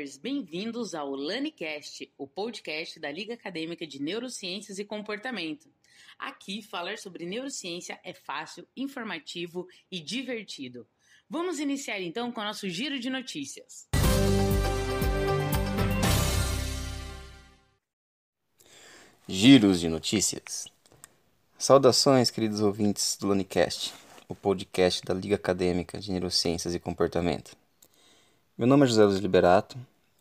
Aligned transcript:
Lovers, 0.00 0.16
bem-vindos 0.16 0.94
ao 0.94 1.14
LaniCast, 1.14 2.10
o 2.16 2.26
podcast 2.26 2.98
da 2.98 3.12
Liga 3.12 3.34
Acadêmica 3.34 3.86
de 3.86 4.00
Neurociências 4.00 4.78
e 4.78 4.84
Comportamento. 4.84 5.68
Aqui, 6.18 6.62
falar 6.62 6.96
sobre 6.96 7.26
neurociência 7.26 8.00
é 8.02 8.14
fácil, 8.14 8.66
informativo 8.74 9.68
e 9.90 10.00
divertido. 10.00 10.86
Vamos 11.28 11.58
iniciar 11.58 12.00
então 12.00 12.32
com 12.32 12.40
o 12.40 12.44
nosso 12.44 12.66
giro 12.70 12.98
de 12.98 13.10
notícias. 13.10 13.88
Giros 19.28 19.80
de 19.80 19.88
notícias. 19.90 20.66
Saudações, 21.58 22.30
queridos 22.30 22.62
ouvintes 22.62 23.18
do 23.20 23.26
LaniCast, 23.26 23.92
o 24.26 24.34
podcast 24.34 25.04
da 25.04 25.12
Liga 25.12 25.34
Acadêmica 25.34 26.00
de 26.00 26.10
Neurociências 26.10 26.74
e 26.74 26.78
Comportamento. 26.78 27.59
Meu 28.60 28.66
nome 28.66 28.84
é 28.84 28.88
José 28.88 29.02
Luiz 29.06 29.18
Liberato 29.20 29.78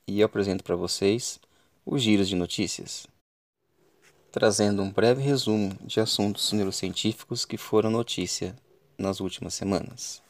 e 0.07 0.21
eu 0.21 0.25
apresento 0.25 0.63
para 0.63 0.73
vocês 0.73 1.41
os 1.85 2.01
Giros 2.01 2.29
de 2.29 2.37
Notícias, 2.37 3.05
trazendo 4.31 4.81
um 4.81 4.89
breve 4.89 5.21
resumo 5.21 5.77
de 5.81 5.99
assuntos 5.99 6.53
neurocientíficos 6.53 7.43
que 7.43 7.57
foram 7.57 7.89
notícia 7.89 8.55
nas 8.97 9.19
últimas 9.19 9.55
semanas. 9.55 10.23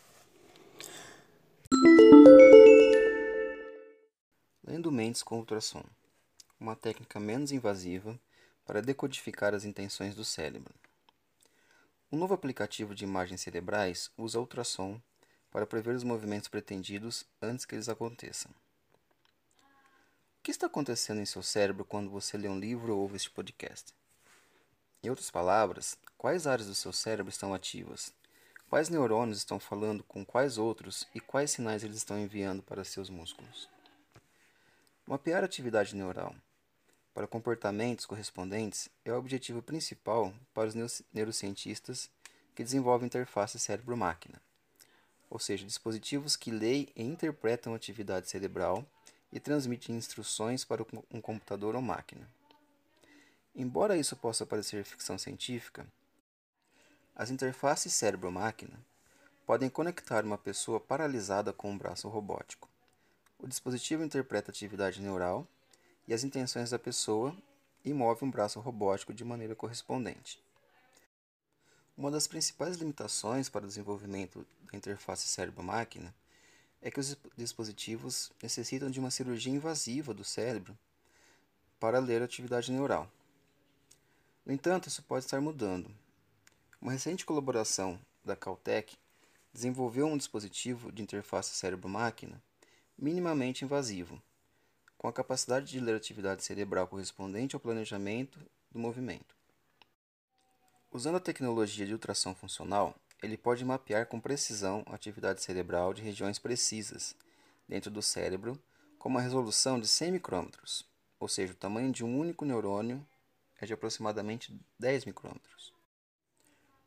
Lendo 4.63 4.91
mentes 4.91 5.21
com 5.21 5.37
ultrassom, 5.37 5.83
uma 6.59 6.75
técnica 6.75 7.19
menos 7.19 7.51
invasiva 7.51 8.19
para 8.65 8.81
decodificar 8.81 9.53
as 9.53 9.65
intenções 9.65 10.15
do 10.15 10.25
cérebro. 10.25 10.73
Um 12.11 12.17
novo 12.17 12.33
aplicativo 12.33 12.95
de 12.95 13.03
imagens 13.03 13.41
cerebrais 13.41 14.09
usa 14.17 14.39
ultrassom 14.39 14.99
para 15.51 15.65
prever 15.65 15.95
os 15.95 16.03
movimentos 16.03 16.47
pretendidos 16.47 17.25
antes 17.41 17.65
que 17.65 17.75
eles 17.75 17.89
aconteçam. 17.89 18.51
O 20.39 20.43
que 20.43 20.51
está 20.51 20.67
acontecendo 20.67 21.21
em 21.21 21.25
seu 21.25 21.43
cérebro 21.43 21.83
quando 21.83 22.09
você 22.09 22.37
lê 22.37 22.47
um 22.47 22.59
livro 22.59 22.93
ou 22.93 23.01
ouve 23.01 23.15
este 23.15 23.29
podcast? 23.29 23.93
Em 25.03 25.09
outras 25.09 25.29
palavras, 25.29 25.97
quais 26.17 26.47
áreas 26.47 26.67
do 26.67 26.75
seu 26.75 26.93
cérebro 26.93 27.29
estão 27.29 27.53
ativas? 27.53 28.13
Quais 28.69 28.89
neurônios 28.89 29.39
estão 29.39 29.59
falando 29.59 30.03
com 30.03 30.23
quais 30.23 30.57
outros 30.57 31.07
e 31.13 31.19
quais 31.19 31.51
sinais 31.51 31.83
eles 31.83 31.97
estão 31.97 32.19
enviando 32.19 32.61
para 32.61 32.83
seus 32.83 33.09
músculos? 33.09 33.67
Mapear 35.05 35.41
a 35.43 35.45
atividade 35.45 35.95
neural 35.95 36.35
para 37.13 37.27
comportamentos 37.27 38.05
correspondentes 38.05 38.89
é 39.03 39.11
o 39.11 39.17
objetivo 39.17 39.61
principal 39.61 40.33
para 40.53 40.69
os 40.69 41.03
neurocientistas 41.11 42.09
que 42.55 42.63
desenvolvem 42.63 43.07
interface 43.07 43.59
cérebro-máquina 43.59 44.39
ou 45.29 45.39
seja, 45.39 45.65
dispositivos 45.65 46.35
que 46.35 46.51
leem 46.51 46.87
e 46.95 47.03
interpretam 47.03 47.73
atividade 47.73 48.29
cerebral 48.29 48.85
e 49.31 49.39
transmitem 49.39 49.95
instruções 49.95 50.65
para 50.65 50.83
um 51.11 51.21
computador 51.21 51.75
ou 51.75 51.81
máquina. 51.81 52.27
Embora 53.55 53.97
isso 53.97 54.15
possa 54.15 54.45
parecer 54.45 54.83
ficção 54.83 55.17
científica, 55.17 55.85
as 57.15 57.29
interfaces 57.29 57.93
cérebro-máquina 57.93 58.79
podem 59.45 59.69
conectar 59.69 60.23
uma 60.23 60.37
pessoa 60.37 60.79
paralisada 60.79 61.51
com 61.51 61.71
um 61.71 61.77
braço 61.77 62.07
robótico. 62.07 62.69
O 63.37 63.47
dispositivo 63.47 64.03
interpreta 64.03 64.49
a 64.49 64.53
atividade 64.53 65.01
neural 65.01 65.47
e 66.07 66.13
as 66.13 66.23
intenções 66.23 66.69
da 66.69 66.79
pessoa 66.79 67.35
e 67.83 67.93
move 67.93 68.25
um 68.25 68.31
braço 68.31 68.59
robótico 68.59 69.13
de 69.13 69.23
maneira 69.23 69.55
correspondente. 69.55 70.41
Uma 71.97 72.11
das 72.11 72.27
principais 72.27 72.77
limitações 72.77 73.49
para 73.49 73.65
o 73.65 73.67
desenvolvimento 73.67 74.45
da 74.71 74.77
interface 74.77 75.27
cérebro-máquina 75.27 76.13
é 76.81 76.89
que 76.89 76.99
os 76.99 77.17
dispositivos 77.35 78.31
necessitam 78.41 78.89
de 78.89 78.99
uma 78.99 79.11
cirurgia 79.11 79.53
invasiva 79.53 80.13
do 80.13 80.23
cérebro 80.23 80.77
para 81.79 81.99
ler 81.99 82.21
a 82.21 82.25
atividade 82.25 82.71
neural. 82.71 83.09
No 84.45 84.53
entanto, 84.53 84.87
isso 84.87 85.03
pode 85.03 85.25
estar 85.25 85.41
mudando. 85.41 85.89
Uma 86.81 86.93
recente 86.93 87.25
colaboração 87.25 87.99
da 88.23 88.35
Caltech 88.35 88.97
desenvolveu 89.53 90.07
um 90.07 90.17
dispositivo 90.17 90.91
de 90.91 91.01
interface 91.01 91.55
cérebro-máquina 91.55 92.41
minimamente 92.97 93.63
invasivo, 93.63 94.21
com 94.97 95.07
a 95.07 95.13
capacidade 95.13 95.67
de 95.67 95.79
ler 95.79 95.93
a 95.93 95.97
atividade 95.97 96.43
cerebral 96.43 96.87
correspondente 96.87 97.55
ao 97.55 97.59
planejamento 97.59 98.39
do 98.71 98.79
movimento. 98.79 99.35
Usando 100.91 101.15
a 101.15 101.21
tecnologia 101.21 101.85
de 101.85 101.93
ultrassom 101.93 102.35
funcional, 102.35 102.95
ele 103.21 103.37
pode 103.37 103.65
mapear 103.65 104.05
com 104.05 104.19
precisão 104.19 104.83
a 104.87 104.95
atividade 104.95 105.41
cerebral 105.41 105.93
de 105.93 106.01
regiões 106.01 106.39
precisas 106.39 107.15
dentro 107.67 107.91
do 107.91 108.01
cérebro 108.01 108.61
com 108.97 109.09
uma 109.09 109.21
resolução 109.21 109.79
de 109.79 109.87
100 109.87 110.11
micrômetros, 110.13 110.85
ou 111.19 111.27
seja, 111.27 111.53
o 111.53 111.55
tamanho 111.55 111.91
de 111.91 112.03
um 112.03 112.19
único 112.19 112.45
neurônio 112.45 113.05
é 113.59 113.65
de 113.65 113.73
aproximadamente 113.73 114.57
10 114.77 115.05
micrômetros. 115.05 115.73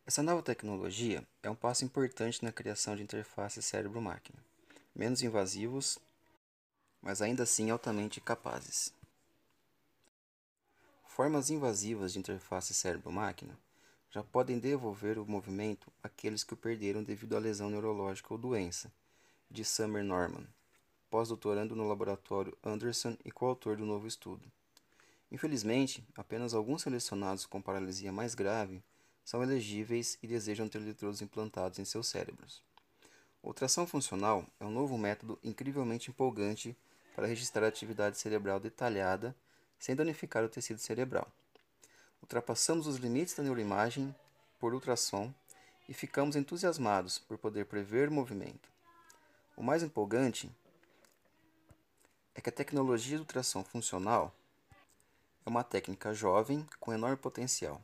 Essa 0.06 0.22
nova 0.22 0.42
tecnologia 0.42 1.26
é 1.42 1.50
um 1.50 1.54
passo 1.54 1.84
importante 1.84 2.42
na 2.42 2.50
criação 2.50 2.96
de 2.96 3.02
interfaces 3.02 3.64
cérebro-máquina, 3.64 4.38
menos 4.94 5.22
invasivos, 5.22 5.98
mas 7.00 7.22
ainda 7.22 7.44
assim 7.44 7.70
altamente 7.70 8.20
capazes. 8.20 8.92
Formas 11.04 11.50
invasivas 11.50 12.14
de 12.14 12.18
interface 12.18 12.74
cérebro-máquina 12.74 13.56
já 14.12 14.22
podem 14.22 14.58
devolver 14.58 15.18
o 15.18 15.24
movimento 15.24 15.90
àqueles 16.02 16.44
que 16.44 16.52
o 16.52 16.56
perderam 16.56 17.02
devido 17.02 17.34
à 17.34 17.38
lesão 17.38 17.70
neurológica 17.70 18.34
ou 18.34 18.38
doença, 18.38 18.92
de 19.50 19.64
Summer 19.64 20.04
Norman, 20.04 20.46
pós-doutorando 21.10 21.74
no 21.74 21.88
laboratório 21.88 22.56
Anderson 22.62 23.16
e 23.24 23.30
coautor 23.30 23.76
do 23.76 23.86
novo 23.86 24.06
estudo. 24.06 24.42
Infelizmente, 25.30 26.06
apenas 26.14 26.52
alguns 26.52 26.82
selecionados 26.82 27.46
com 27.46 27.62
paralisia 27.62 28.12
mais 28.12 28.34
grave 28.34 28.82
são 29.24 29.42
elegíveis 29.42 30.18
e 30.22 30.26
desejam 30.26 30.68
ter 30.68 30.82
eletrodos 30.82 31.22
implantados 31.22 31.78
em 31.78 31.84
seus 31.86 32.06
cérebros. 32.06 32.62
Ultrassom 33.42 33.86
funcional 33.86 34.46
é 34.60 34.64
um 34.66 34.70
novo 34.70 34.98
método 34.98 35.38
incrivelmente 35.42 36.10
empolgante 36.10 36.76
para 37.14 37.26
registrar 37.26 37.64
a 37.64 37.68
atividade 37.68 38.18
cerebral 38.18 38.60
detalhada 38.60 39.34
sem 39.78 39.96
danificar 39.96 40.44
o 40.44 40.50
tecido 40.50 40.78
cerebral. 40.78 41.32
Ultrapassamos 42.22 42.86
os 42.86 42.96
limites 42.96 43.34
da 43.34 43.42
neuroimagem 43.42 44.14
por 44.58 44.72
ultrassom 44.72 45.34
e 45.88 45.92
ficamos 45.92 46.36
entusiasmados 46.36 47.18
por 47.18 47.36
poder 47.36 47.66
prever 47.66 48.08
o 48.08 48.12
movimento. 48.12 48.70
O 49.56 49.62
mais 49.62 49.82
empolgante 49.82 50.50
é 52.34 52.40
que 52.40 52.48
a 52.48 52.52
tecnologia 52.52 53.16
de 53.16 53.22
ultrassom 53.22 53.62
funcional 53.62 54.32
é 55.44 55.50
uma 55.50 55.64
técnica 55.64 56.14
jovem 56.14 56.66
com 56.80 56.92
enorme 56.92 57.16
potencial. 57.16 57.82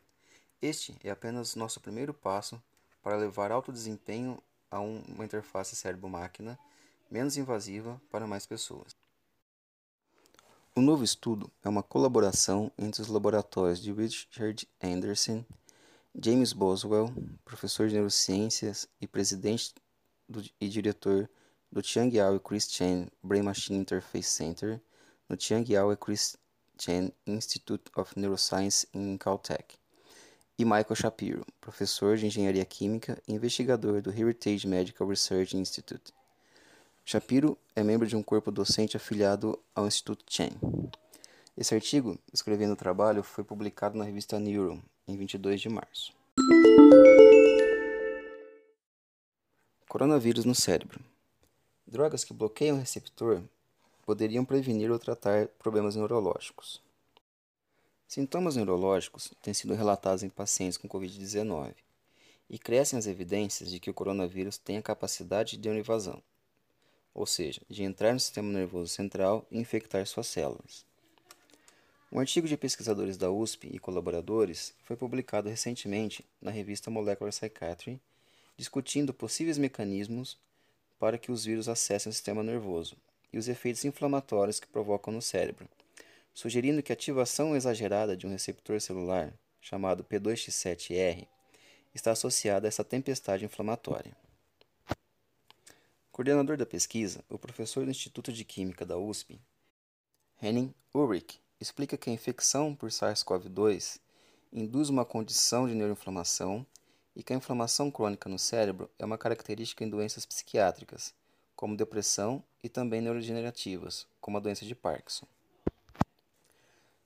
Este 0.61 0.97
é 1.03 1.11
apenas 1.11 1.55
nosso 1.55 1.79
primeiro 1.79 2.13
passo 2.13 2.61
para 3.03 3.17
levar 3.17 3.51
alto 3.51 3.71
desempenho 3.71 4.41
a 4.71 4.79
uma 4.79 5.25
interface 5.25 5.75
cérebro-máquina 5.75 6.57
menos 7.09 7.37
invasiva 7.37 8.01
para 8.11 8.27
mais 8.27 8.45
pessoas. 8.45 8.98
O 10.79 10.81
novo 10.81 11.03
estudo 11.03 11.51
é 11.61 11.67
uma 11.67 11.83
colaboração 11.83 12.71
entre 12.77 13.01
os 13.01 13.09
laboratórios 13.09 13.81
de 13.81 13.91
Richard 13.91 14.65
Anderson, 14.81 15.43
James 16.15 16.53
Boswell, 16.53 17.13
professor 17.43 17.89
de 17.89 17.95
neurociências 17.95 18.87
e 19.01 19.05
presidente 19.05 19.73
do, 20.25 20.41
e 20.57 20.69
diretor 20.69 21.29
do 21.69 21.83
Chiang 21.83 22.15
Yao 22.15 22.33
e 22.33 22.39
Chris 22.39 22.71
Chen 22.71 23.09
Brain 23.21 23.41
Machine 23.41 23.77
Interface 23.77 24.29
Center, 24.29 24.81
no 25.27 25.35
Chiang 25.37 25.69
Yao 25.69 25.91
e 25.91 25.97
Chris 25.97 26.37
Chen 26.77 27.11
Institute 27.27 27.91
of 27.93 28.17
Neuroscience 28.17 28.87
em 28.93 29.17
Caltech, 29.17 29.77
e 30.57 30.63
Michael 30.63 30.95
Shapiro, 30.95 31.45
professor 31.59 32.15
de 32.15 32.25
engenharia 32.25 32.63
química 32.63 33.21
e 33.27 33.33
investigador 33.33 34.01
do 34.01 34.11
Heritage 34.11 34.65
Medical 34.65 35.09
Research 35.09 35.57
Institute. 35.57 36.13
Shapiro 37.11 37.57
é 37.75 37.81
membro 37.81 38.05
de 38.05 38.15
um 38.15 38.21
corpo 38.21 38.51
docente 38.51 38.95
afiliado 38.95 39.57
ao 39.73 39.87
Instituto 39.87 40.23
Chen. 40.27 40.51
Esse 41.57 41.73
artigo, 41.73 42.19
escrevendo 42.31 42.73
o 42.73 42.75
trabalho, 42.75 43.23
foi 43.23 43.43
publicado 43.43 43.97
na 43.97 44.03
revista 44.03 44.39
Neuro, 44.39 44.79
em 45.07 45.17
22 45.17 45.59
de 45.59 45.69
março. 45.69 46.13
Coronavírus 49.87 50.45
no 50.45 50.53
cérebro. 50.53 51.03
Drogas 51.87 52.23
que 52.23 52.31
bloqueiam 52.31 52.77
o 52.77 52.79
receptor 52.79 53.41
poderiam 54.05 54.45
prevenir 54.45 54.91
ou 54.91 54.99
tratar 54.99 55.47
problemas 55.57 55.95
neurológicos. 55.95 56.79
Sintomas 58.07 58.55
neurológicos 58.55 59.33
têm 59.41 59.55
sido 59.55 59.73
relatados 59.73 60.21
em 60.21 60.29
pacientes 60.29 60.77
com 60.77 60.87
Covid-19 60.87 61.73
e 62.47 62.59
crescem 62.59 62.99
as 62.99 63.07
evidências 63.07 63.71
de 63.71 63.79
que 63.79 63.89
o 63.89 63.95
coronavírus 63.95 64.59
tem 64.59 64.77
a 64.77 64.83
capacidade 64.83 65.57
de 65.57 65.69
invasão 65.69 66.21
ou 67.19 67.25
seja, 67.25 67.61
de 67.69 67.83
entrar 67.83 68.13
no 68.13 68.19
sistema 68.19 68.49
nervoso 68.49 68.87
central 68.87 69.45
e 69.51 69.59
infectar 69.59 70.05
suas 70.07 70.25
células. 70.25 70.85
Um 72.09 72.17
artigo 72.17 72.47
de 72.47 72.55
pesquisadores 72.55 73.17
da 73.17 73.29
USP 73.29 73.67
e 73.73 73.77
colaboradores 73.77 74.73
foi 74.85 74.95
publicado 74.95 75.49
recentemente 75.49 76.23
na 76.41 76.49
revista 76.49 76.89
Molecular 76.89 77.33
Psychiatry, 77.33 77.99
discutindo 78.55 79.13
possíveis 79.13 79.57
mecanismos 79.57 80.37
para 80.97 81.17
que 81.17 81.29
os 81.29 81.43
vírus 81.43 81.67
acessem 81.67 82.09
o 82.09 82.13
sistema 82.13 82.41
nervoso, 82.41 82.95
e 83.33 83.37
os 83.37 83.49
efeitos 83.49 83.83
inflamatórios 83.83 84.57
que 84.57 84.67
provocam 84.67 85.13
no 85.13 85.21
cérebro, 85.21 85.67
sugerindo 86.33 86.81
que 86.81 86.93
a 86.93 86.95
ativação 86.95 87.53
exagerada 87.53 88.15
de 88.15 88.25
um 88.25 88.31
receptor 88.31 88.79
celular, 88.79 89.33
chamado 89.59 90.05
P2X7R, 90.05 91.27
está 91.93 92.11
associada 92.11 92.65
a 92.65 92.69
essa 92.69 92.83
tempestade 92.83 93.43
inflamatória. 93.43 94.15
Coordenador 96.11 96.57
da 96.57 96.65
pesquisa, 96.65 97.23
o 97.29 97.39
professor 97.39 97.85
do 97.85 97.91
Instituto 97.91 98.33
de 98.33 98.43
Química 98.43 98.85
da 98.85 98.97
USP, 98.97 99.39
Henning 100.41 100.73
Ulrich, 100.93 101.39
explica 101.61 101.97
que 101.97 102.09
a 102.09 102.13
infecção 102.13 102.75
por 102.75 102.89
SARS-CoV-2 102.89 103.99
induz 104.51 104.89
uma 104.89 105.05
condição 105.05 105.67
de 105.67 105.75
neuroinflamação 105.75 106.65
e 107.15 107.23
que 107.23 107.31
a 107.31 107.35
inflamação 107.35 107.91
crônica 107.91 108.27
no 108.27 108.39
cérebro 108.39 108.89
é 108.97 109.05
uma 109.05 109.17
característica 109.17 109.83
em 109.83 109.89
doenças 109.89 110.25
psiquiátricas, 110.25 111.13
como 111.55 111.77
depressão 111.77 112.43
e 112.63 112.67
também 112.67 113.01
neurodegenerativas, 113.01 114.05
como 114.19 114.37
a 114.37 114.41
doença 114.41 114.65
de 114.65 114.75
Parkinson. 114.75 115.27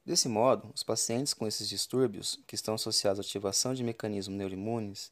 Desse 0.06 0.28
modo, 0.28 0.72
os 0.74 0.84
pacientes 0.84 1.34
com 1.34 1.48
esses 1.48 1.70
distúrbios, 1.70 2.40
que 2.48 2.56
estão 2.56 2.74
associados 2.74 3.20
à 3.20 3.22
ativação 3.22 3.74
de 3.74 3.84
mecanismos 3.84 4.38
neuroimunes, 4.38 5.12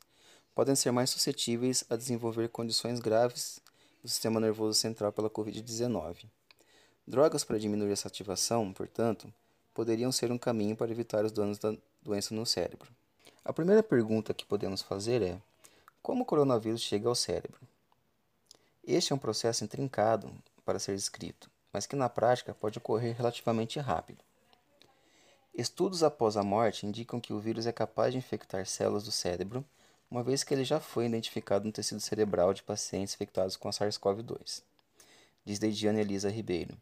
podem 0.54 0.76
ser 0.76 0.92
mais 0.92 1.10
suscetíveis 1.10 1.84
a 1.90 1.96
desenvolver 1.96 2.50
condições 2.50 3.00
graves 3.00 3.61
do 4.02 4.10
sistema 4.10 4.40
nervoso 4.40 4.80
central 4.80 5.12
pela 5.12 5.30
Covid-19. 5.30 6.26
Drogas 7.08 7.44
para 7.44 7.60
diminuir 7.60 7.92
essa 7.92 8.08
ativação, 8.08 8.72
portanto, 8.74 9.32
poderiam 9.74 10.12
ser 10.12 10.32
um 10.32 10.38
caminho 10.38 10.76
para 10.76 10.92
evitar 10.92 11.26
os 11.26 11.32
danos 11.32 11.58
da 11.58 11.76
doença 12.02 12.34
no 12.34 12.46
cérebro. 12.46 12.92
A 13.44 13.54
primeira 13.54 13.82
pergunta 13.82 14.34
que 14.34 14.46
podemos 14.46 14.82
fazer 14.82 15.22
é: 15.22 15.42
como 16.02 16.24
o 16.24 16.26
coronavírus 16.26 16.82
chega 16.82 17.08
ao 17.08 17.16
cérebro? 17.16 17.60
Este 18.84 19.14
é 19.14 19.16
um 19.16 19.20
processo 19.20 19.64
intrincado 19.64 20.34
para 20.66 20.80
ser 20.80 20.96
descrito, 20.96 21.50
mas 21.72 21.86
que 21.86 21.96
na 21.96 22.10
prática 22.10 22.54
pode 22.54 22.78
ocorrer 22.78 23.16
relativamente 23.16 23.80
rápido. 23.80 24.24
Estudos 25.54 26.02
após 26.02 26.38
a 26.38 26.44
morte 26.44 26.86
indicam 26.86 27.20
que 27.20 27.34
o 27.34 27.40
vírus 27.40 27.68
é 27.68 27.72
capaz 27.72 28.14
de 28.14 28.18
infectar 28.18 28.66
células 28.66 29.04
do 29.04 29.12
cérebro, 29.12 29.66
uma 30.12 30.22
vez 30.22 30.44
que 30.44 30.54
ele 30.54 30.66
já 30.66 30.78
foi 30.78 31.06
identificado 31.06 31.66
no 31.66 31.72
tecido 31.72 32.02
cerebral 32.02 32.54
de 32.54 32.62
pacientes 32.62 33.14
infectados 33.14 33.56
com 33.56 33.70
a 33.70 33.72
SARS-CoV-2, 33.72 34.62
diz 35.46 35.58
Deidiane 35.58 36.02
Elisa 36.02 36.30
Ribeiro, 36.30 36.78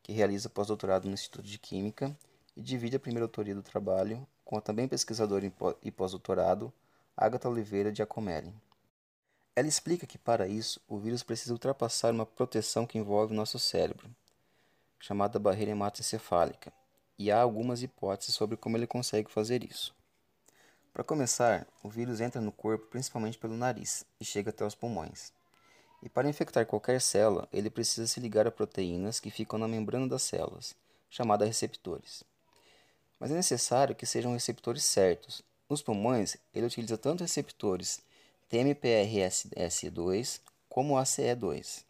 que 0.00 0.12
realiza 0.12 0.48
pós-doutorado 0.48 1.08
no 1.08 1.14
Instituto 1.14 1.44
de 1.44 1.58
Química 1.58 2.16
e 2.56 2.62
divide 2.62 2.94
a 2.94 3.00
primeira 3.00 3.24
autoria 3.24 3.54
do 3.54 3.64
trabalho 3.64 4.24
com 4.44 4.56
a 4.56 4.60
também 4.60 4.86
pesquisadora 4.86 5.52
e 5.82 5.90
pós-doutorado 5.90 6.72
Agatha 7.16 7.48
Oliveira 7.48 7.90
de 7.90 8.00
Acomelli. 8.00 8.54
Ela 9.56 9.66
explica 9.66 10.06
que, 10.06 10.16
para 10.16 10.46
isso, 10.46 10.80
o 10.86 10.98
vírus 10.98 11.24
precisa 11.24 11.52
ultrapassar 11.52 12.12
uma 12.12 12.24
proteção 12.24 12.86
que 12.86 12.96
envolve 12.96 13.34
nosso 13.34 13.58
cérebro, 13.58 14.08
chamada 15.00 15.36
barreira 15.40 15.72
hematoencefálica, 15.72 16.72
e 17.18 17.28
há 17.28 17.40
algumas 17.40 17.82
hipóteses 17.82 18.36
sobre 18.36 18.56
como 18.56 18.76
ele 18.76 18.86
consegue 18.86 19.28
fazer 19.28 19.64
isso. 19.64 19.97
Para 20.98 21.04
começar, 21.04 21.64
o 21.80 21.88
vírus 21.88 22.20
entra 22.20 22.40
no 22.40 22.50
corpo 22.50 22.88
principalmente 22.88 23.38
pelo 23.38 23.56
nariz 23.56 24.04
e 24.20 24.24
chega 24.24 24.50
até 24.50 24.66
os 24.66 24.74
pulmões. 24.74 25.32
E 26.02 26.08
para 26.08 26.28
infectar 26.28 26.66
qualquer 26.66 27.00
célula, 27.00 27.48
ele 27.52 27.70
precisa 27.70 28.08
se 28.08 28.18
ligar 28.18 28.48
a 28.48 28.50
proteínas 28.50 29.20
que 29.20 29.30
ficam 29.30 29.60
na 29.60 29.68
membrana 29.68 30.08
das 30.08 30.22
células, 30.22 30.74
chamadas 31.08 31.46
receptores 31.46 32.24
mas 33.20 33.30
é 33.30 33.34
necessário 33.34 33.94
que 33.94 34.04
sejam 34.04 34.32
receptores 34.32 34.82
certos. 34.82 35.40
Nos 35.70 35.80
pulmões, 35.82 36.36
ele 36.52 36.66
utiliza 36.66 36.98
tanto 36.98 37.22
receptores 37.22 38.00
TMPRSS2 38.50 40.40
como 40.68 40.96
ACE2. 40.96 41.84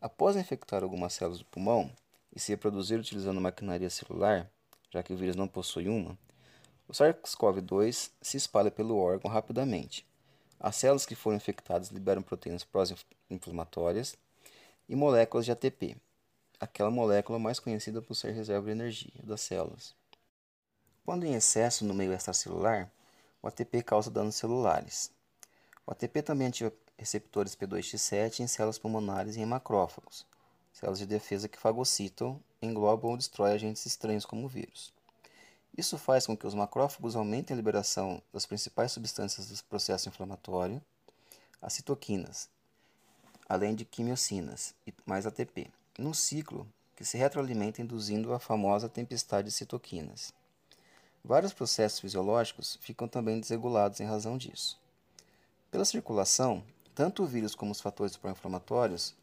Após 0.00 0.36
infectar 0.36 0.82
algumas 0.82 1.12
células 1.12 1.40
do 1.40 1.44
pulmão 1.44 1.90
e 2.34 2.40
se 2.40 2.52
reproduzir 2.52 2.98
utilizando 2.98 3.42
maquinaria 3.42 3.90
celular, 3.90 4.50
já 4.90 5.02
que 5.02 5.12
o 5.12 5.16
vírus 5.18 5.36
não 5.36 5.46
possui 5.46 5.86
uma, 5.86 6.16
o 6.88 6.92
SARS-CoV-2 6.92 8.10
se 8.20 8.36
espalha 8.36 8.70
pelo 8.70 8.96
órgão 8.96 9.30
rapidamente. 9.30 10.06
As 10.58 10.76
células 10.76 11.06
que 11.06 11.14
foram 11.14 11.36
infectadas 11.36 11.88
liberam 11.88 12.22
proteínas 12.22 12.64
pró-inflamatórias 12.64 14.16
e 14.88 14.94
moléculas 14.94 15.44
de 15.44 15.52
ATP, 15.52 15.96
aquela 16.60 16.90
molécula 16.90 17.38
mais 17.38 17.58
conhecida 17.58 18.00
por 18.00 18.14
ser 18.14 18.32
reserva 18.32 18.66
de 18.66 18.72
energia 18.72 19.12
das 19.24 19.40
células. 19.40 19.94
Quando 21.04 21.24
em 21.24 21.34
excesso 21.34 21.84
no 21.84 21.94
meio 21.94 22.12
extracelular, 22.12 22.90
o 23.42 23.48
ATP 23.48 23.82
causa 23.82 24.10
danos 24.10 24.36
celulares. 24.36 25.10
O 25.84 25.90
ATP 25.90 26.22
também 26.22 26.46
ativa 26.46 26.72
receptores 26.96 27.56
P2X7 27.56 28.40
em 28.40 28.46
células 28.46 28.78
pulmonares 28.78 29.34
e 29.34 29.40
em 29.40 29.46
macrófagos, 29.46 30.24
células 30.72 31.00
de 31.00 31.06
defesa 31.06 31.48
que 31.48 31.58
fagocitam, 31.58 32.40
englobam 32.60 33.10
ou 33.10 33.16
destroem 33.16 33.54
agentes 33.54 33.84
estranhos 33.84 34.24
como 34.24 34.44
o 34.44 34.48
vírus. 34.48 34.92
Isso 35.76 35.96
faz 35.96 36.26
com 36.26 36.36
que 36.36 36.46
os 36.46 36.54
macrófagos 36.54 37.16
aumentem 37.16 37.54
a 37.54 37.56
liberação 37.56 38.20
das 38.30 38.44
principais 38.44 38.92
substâncias 38.92 39.48
do 39.48 39.64
processo 39.64 40.08
inflamatório, 40.08 40.82
as 41.62 41.72
citoquinas, 41.72 42.50
além 43.48 43.74
de 43.74 43.84
quimiocinas 43.84 44.74
e 44.86 44.92
mais 45.06 45.26
ATP, 45.26 45.70
num 45.98 46.12
ciclo 46.12 46.68
que 46.94 47.06
se 47.06 47.16
retroalimenta 47.16 47.80
induzindo 47.80 48.34
a 48.34 48.38
famosa 48.38 48.88
tempestade 48.88 49.48
de 49.48 49.54
citoquinas. 49.54 50.32
Vários 51.24 51.54
processos 51.54 52.00
fisiológicos 52.00 52.78
ficam 52.82 53.08
também 53.08 53.40
desregulados 53.40 53.98
em 54.00 54.04
razão 54.04 54.36
disso. 54.36 54.78
Pela 55.70 55.84
circulação, 55.86 56.62
tanto 56.94 57.22
o 57.22 57.26
vírus 57.26 57.54
como 57.54 57.72
os 57.72 57.80
fatores 57.80 58.16
pró-inflamatórios 58.16 59.14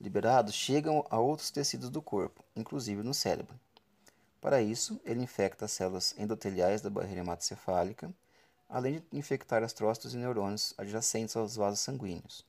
liberados 0.00 0.54
chegam 0.54 1.04
a 1.10 1.18
outros 1.18 1.50
tecidos 1.50 1.90
do 1.90 2.00
corpo, 2.00 2.44
inclusive 2.54 3.02
no 3.02 3.12
cérebro. 3.12 3.58
Para 4.40 4.62
isso, 4.62 5.00
ele 5.04 5.22
infecta 5.22 5.64
as 5.64 5.72
células 5.72 6.14
endoteliais 6.16 6.80
da 6.80 6.88
barreira 6.88 7.20
hematocefálica, 7.20 8.12
além 8.68 9.00
de 9.00 9.18
infectar 9.18 9.62
astrócitos 9.62 10.14
e 10.14 10.16
neurônios 10.16 10.74
adjacentes 10.78 11.36
aos 11.36 11.56
vasos 11.56 11.80
sanguíneos, 11.80 12.44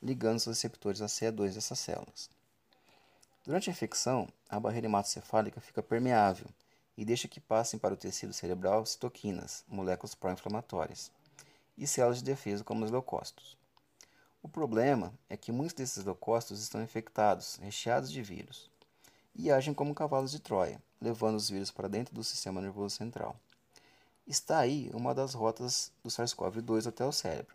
ligando 0.00 0.36
os 0.36 0.46
receptores 0.46 1.00
a 1.00 1.06
CE2 1.06 1.54
dessas 1.54 1.78
células. 1.78 2.30
Durante 3.44 3.68
a 3.68 3.72
infecção, 3.72 4.28
a 4.48 4.60
barreira 4.60 4.86
hematocefálica 4.86 5.60
fica 5.60 5.82
permeável 5.82 6.46
e 6.96 7.04
deixa 7.04 7.28
que 7.28 7.40
passem 7.40 7.78
para 7.78 7.94
o 7.94 7.96
tecido 7.96 8.32
cerebral 8.32 8.86
citoquinas, 8.86 9.64
moléculas 9.66 10.14
pró-inflamatórias, 10.14 11.10
e 11.76 11.86
células 11.86 12.18
de 12.18 12.24
defesa 12.24 12.62
como 12.62 12.84
os 12.84 12.90
leucócitos. 12.90 13.56
O 14.42 14.48
problema 14.48 15.12
é 15.28 15.36
que 15.36 15.50
muitos 15.50 15.74
desses 15.74 16.04
leucócitos 16.04 16.62
estão 16.62 16.82
infectados, 16.82 17.56
recheados 17.56 18.12
de 18.12 18.22
vírus, 18.22 18.70
e 19.34 19.50
agem 19.50 19.74
como 19.74 19.94
cavalos 19.94 20.30
de 20.30 20.38
Troia, 20.38 20.80
levando 21.04 21.36
os 21.36 21.50
vírus 21.50 21.70
para 21.70 21.86
dentro 21.86 22.14
do 22.14 22.24
sistema 22.24 22.62
nervoso 22.62 22.96
central. 22.96 23.36
Está 24.26 24.58
aí 24.58 24.90
uma 24.94 25.14
das 25.14 25.34
rotas 25.34 25.92
do 26.02 26.08
SARS-CoV-2 26.08 26.86
até 26.86 27.04
o 27.04 27.12
cérebro, 27.12 27.54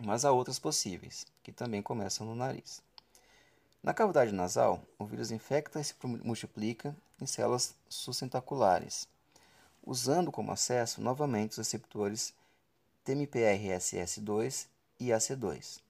mas 0.00 0.24
há 0.24 0.32
outras 0.32 0.58
possíveis, 0.58 1.26
que 1.42 1.52
também 1.52 1.82
começam 1.82 2.26
no 2.26 2.34
nariz. 2.34 2.82
Na 3.82 3.92
cavidade 3.92 4.32
nasal, 4.32 4.82
o 4.98 5.04
vírus 5.04 5.30
infecta 5.30 5.80
e 5.80 5.84
se 5.84 5.94
multiplica 6.02 6.96
em 7.20 7.26
células 7.26 7.74
sustentaculares, 7.90 9.06
usando 9.84 10.32
como 10.32 10.50
acesso 10.50 11.02
novamente 11.02 11.50
os 11.50 11.58
receptores 11.58 12.32
TMPRSS2 13.04 14.66
e 14.98 15.08
AC2. 15.08 15.80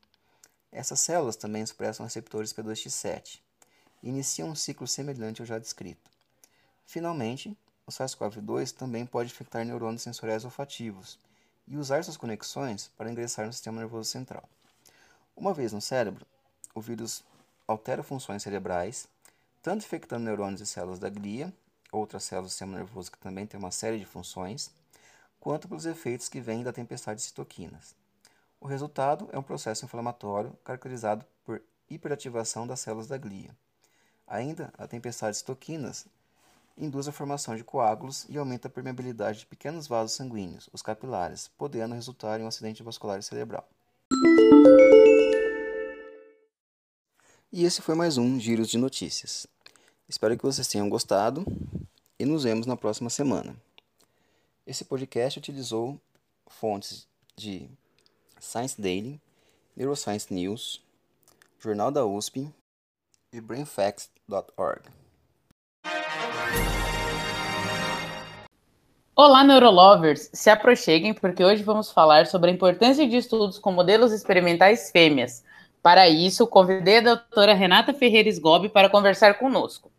Essas 0.72 0.98
células 0.98 1.36
também 1.36 1.62
expressam 1.62 2.04
receptores 2.04 2.52
P2X7 2.52 3.38
e 4.02 4.08
iniciam 4.08 4.48
um 4.48 4.54
ciclo 4.54 4.88
semelhante 4.88 5.42
ao 5.42 5.46
já 5.46 5.58
descrito. 5.58 6.10
Finalmente, 6.86 7.56
o 7.86 7.90
SARS-CoV-2 7.90 8.72
também 8.72 9.04
pode 9.04 9.30
infectar 9.30 9.64
neurônios 9.64 10.02
sensoriais 10.02 10.44
olfativos 10.44 11.18
e 11.66 11.76
usar 11.76 12.04
suas 12.04 12.16
conexões 12.16 12.90
para 12.96 13.10
ingressar 13.10 13.46
no 13.46 13.52
sistema 13.52 13.80
nervoso 13.80 14.10
central. 14.10 14.48
Uma 15.36 15.54
vez 15.54 15.72
no 15.72 15.80
cérebro, 15.80 16.26
o 16.74 16.80
vírus 16.80 17.24
altera 17.66 18.02
funções 18.02 18.42
cerebrais, 18.42 19.08
tanto 19.62 19.84
infectando 19.84 20.24
neurônios 20.24 20.60
e 20.60 20.66
células 20.66 20.98
da 20.98 21.08
glia, 21.08 21.52
outras 21.90 22.24
células 22.24 22.50
do 22.50 22.52
sistema 22.52 22.76
nervoso 22.76 23.10
que 23.10 23.18
também 23.18 23.46
tem 23.46 23.58
uma 23.58 23.70
série 23.70 23.98
de 23.98 24.04
funções, 24.04 24.70
quanto 25.40 25.68
pelos 25.68 25.86
efeitos 25.86 26.28
que 26.28 26.40
vêm 26.40 26.62
da 26.62 26.72
tempestade 26.72 27.20
de 27.20 27.26
citoquinas. 27.26 27.94
O 28.60 28.66
resultado 28.66 29.28
é 29.32 29.38
um 29.38 29.42
processo 29.42 29.84
inflamatório 29.84 30.56
caracterizado 30.64 31.24
por 31.44 31.60
hiperativação 31.90 32.66
das 32.66 32.80
células 32.80 33.08
da 33.08 33.18
glia. 33.18 33.50
Ainda, 34.26 34.72
a 34.78 34.86
tempestade 34.86 35.32
de 35.32 35.38
citoquinas 35.38 36.06
induz 36.76 37.08
a 37.08 37.12
formação 37.12 37.56
de 37.56 37.64
coágulos 37.64 38.26
e 38.28 38.36
aumenta 38.36 38.68
a 38.68 38.70
permeabilidade 38.70 39.40
de 39.40 39.46
pequenos 39.46 39.86
vasos 39.86 40.16
sanguíneos, 40.16 40.68
os 40.72 40.82
capilares, 40.82 41.48
podendo 41.56 41.94
resultar 41.94 42.40
em 42.40 42.44
um 42.44 42.48
acidente 42.48 42.82
vascular 42.82 43.22
cerebral. 43.22 43.68
E 47.52 47.64
esse 47.64 47.82
foi 47.82 47.94
mais 47.94 48.16
um 48.16 48.40
Giros 48.40 48.68
de 48.68 48.78
Notícias. 48.78 49.46
Espero 50.08 50.36
que 50.36 50.44
vocês 50.44 50.68
tenham 50.68 50.88
gostado 50.88 51.44
e 52.18 52.24
nos 52.24 52.44
vemos 52.44 52.66
na 52.66 52.76
próxima 52.76 53.10
semana. 53.10 53.56
Esse 54.66 54.84
podcast 54.84 55.38
utilizou 55.38 56.00
fontes 56.46 57.06
de 57.36 57.68
Science 58.40 58.80
Daily, 58.80 59.20
Neuroscience 59.76 60.32
News, 60.32 60.82
Jornal 61.58 61.90
da 61.90 62.04
USP, 62.06 62.52
e 63.32 63.40
brainfacts.org. 63.40 65.01
Olá, 69.14 69.44
neurolovers! 69.44 70.30
Se 70.32 70.50
aproxeguem 70.50 71.14
porque 71.14 71.44
hoje 71.44 71.62
vamos 71.62 71.92
falar 71.92 72.26
sobre 72.26 72.50
a 72.50 72.52
importância 72.52 73.06
de 73.06 73.16
estudos 73.16 73.58
com 73.58 73.70
modelos 73.70 74.12
experimentais 74.12 74.90
fêmeas. 74.90 75.44
Para 75.82 76.08
isso, 76.08 76.46
convidei 76.46 76.98
a 76.98 77.02
doutora 77.02 77.54
Renata 77.54 77.92
Ferreira 77.92 78.28
Sgobi 78.28 78.68
para 78.68 78.88
conversar 78.88 79.34
conosco. 79.34 79.90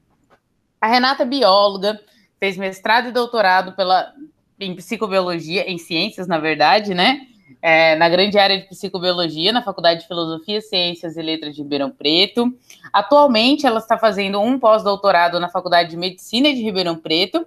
A 0.82 0.88
Renata 0.88 1.24
é 1.24 1.26
bióloga, 1.26 2.00
fez 2.40 2.58
mestrado 2.58 3.10
e 3.10 3.12
doutorado 3.12 3.74
pela, 3.74 4.14
em 4.60 4.76
psicobiologia, 4.76 5.70
em 5.70 5.78
ciências, 5.78 6.28
na 6.28 6.40
verdade, 6.40 6.94
né? 6.94 7.28
É, 7.62 7.96
na 7.96 8.10
grande 8.10 8.38
área 8.38 8.60
de 8.60 8.68
psicobiologia, 8.68 9.52
na 9.52 9.62
Faculdade 9.62 10.02
de 10.02 10.08
Filosofia, 10.08 10.62
Ciências 10.62 11.16
e 11.16 11.22
Letras 11.22 11.56
de 11.56 11.62
Ribeirão 11.62 11.90
Preto. 11.90 12.54
Atualmente, 12.92 13.66
ela 13.66 13.80
está 13.80 13.98
fazendo 13.98 14.40
um 14.42 14.60
pós-doutorado 14.60 15.40
na 15.40 15.50
Faculdade 15.50 15.90
de 15.90 15.98
Medicina 15.98 16.54
de 16.54 16.62
Ribeirão 16.62 16.96
Preto. 16.96 17.46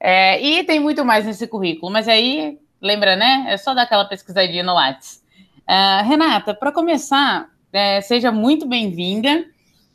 É, 0.00 0.40
e 0.42 0.64
tem 0.64 0.80
muito 0.80 1.04
mais 1.04 1.24
nesse 1.24 1.46
currículo, 1.46 1.92
mas 1.92 2.08
aí, 2.08 2.58
lembra, 2.80 3.16
né? 3.16 3.46
É 3.48 3.56
só 3.56 3.72
dar 3.72 3.82
aquela 3.82 4.04
pesquisadinha 4.04 4.62
no 4.62 4.74
Lattes. 4.74 5.22
Uh, 5.68 6.06
Renata, 6.06 6.54
para 6.54 6.70
começar, 6.70 7.48
é, 7.72 8.00
seja 8.00 8.30
muito 8.30 8.66
bem-vinda. 8.66 9.44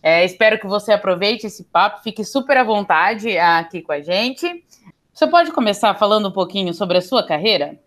É, 0.04 0.26
espero 0.26 0.60
que 0.60 0.66
você 0.66 0.92
aproveite 0.92 1.46
esse 1.46 1.64
papo, 1.66 2.02
fique 2.02 2.24
super 2.24 2.58
à 2.58 2.64
vontade 2.64 3.38
aqui 3.38 3.82
com 3.82 3.92
a 3.92 4.02
gente. 4.02 4.64
Você 5.14 5.28
pode 5.28 5.52
começar 5.52 5.94
falando 5.94 6.30
um 6.30 6.32
pouquinho 6.32 6.74
sobre 6.74 6.98
a 6.98 7.02
sua 7.02 7.24
carreira? 7.24 7.80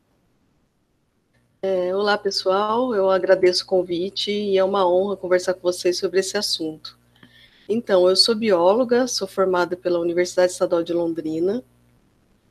É, 1.67 1.97
olá, 1.97 2.19
pessoal. 2.19 2.95
Eu 2.95 3.09
agradeço 3.09 3.65
o 3.65 3.67
convite 3.67 4.31
e 4.31 4.59
é 4.59 4.63
uma 4.63 4.87
honra 4.87 5.17
conversar 5.17 5.55
com 5.55 5.63
vocês 5.63 5.97
sobre 5.97 6.21
esse 6.21 6.37
assunto. 6.37 6.99
Então, 7.67 8.07
eu 8.07 8.15
sou 8.15 8.35
bióloga, 8.35 9.09
sou 9.09 9.27
formada 9.27 9.75
pela 9.75 9.99
Universidade 9.99 10.53
Estadual 10.53 10.83
de 10.83 10.93
Londrina, 10.93 11.65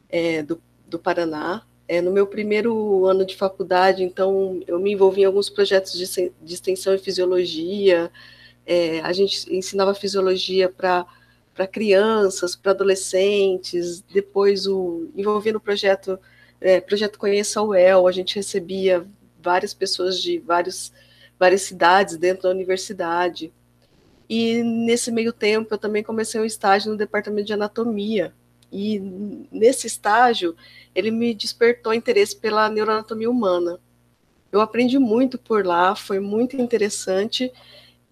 é, 0.10 0.42
do, 0.42 0.60
do 0.88 0.98
Paraná. 0.98 1.64
É, 1.88 2.02
no 2.02 2.10
meu 2.10 2.26
primeiro 2.26 3.06
ano 3.06 3.24
de 3.24 3.36
faculdade, 3.36 4.04
então, 4.04 4.60
eu 4.66 4.80
me 4.80 4.94
envolvi 4.94 5.22
em 5.22 5.26
alguns 5.26 5.48
projetos 5.48 5.94
de, 5.94 6.32
de 6.42 6.54
extensão 6.56 6.96
em 6.96 6.98
fisiologia. 6.98 8.12
É, 8.66 9.00
a 9.02 9.14
gente 9.14 9.56
ensinava 9.56 9.94
fisiologia 9.94 10.70
para 10.70 11.68
crianças, 11.72 12.56
para 12.56 12.72
adolescentes, 12.72 14.02
depois 14.12 14.66
o 14.66 15.08
envolvi 15.16 15.52
no 15.52 15.60
projeto 15.60 16.20
é, 16.64 16.80
projeto 16.80 17.20
Conheça 17.20 17.62
o 17.62 17.76
El, 17.76 18.08
a 18.08 18.12
gente 18.12 18.38
recebia 18.38 19.06
várias 19.42 19.74
pessoas 19.74 20.22
de 20.22 20.40
vários, 20.40 20.94
várias 21.38 21.64
cidades 21.64 22.16
dentro 22.16 22.44
da 22.44 22.50
universidade. 22.50 23.52
E 24.30 24.64
nesse 24.64 25.12
meio 25.12 25.34
tempo 25.34 25.74
eu 25.74 25.78
também 25.78 26.02
comecei 26.02 26.40
um 26.40 26.46
estágio 26.46 26.92
no 26.92 26.98
departamento 26.98 27.48
de 27.48 27.54
anatomia. 27.54 28.34
E 28.72 28.98
nesse 29.52 29.86
estágio 29.86 30.56
ele 30.96 31.12
me 31.12 31.34
despertou 31.34 31.94
interesse 31.94 32.36
pela 32.36 32.70
neuroanatomia 32.70 33.30
humana. 33.30 33.78
Eu 34.50 34.62
aprendi 34.62 34.98
muito 34.98 35.38
por 35.38 35.66
lá, 35.66 35.96
foi 35.96 36.20
muito 36.22 36.56
interessante. 36.56 37.52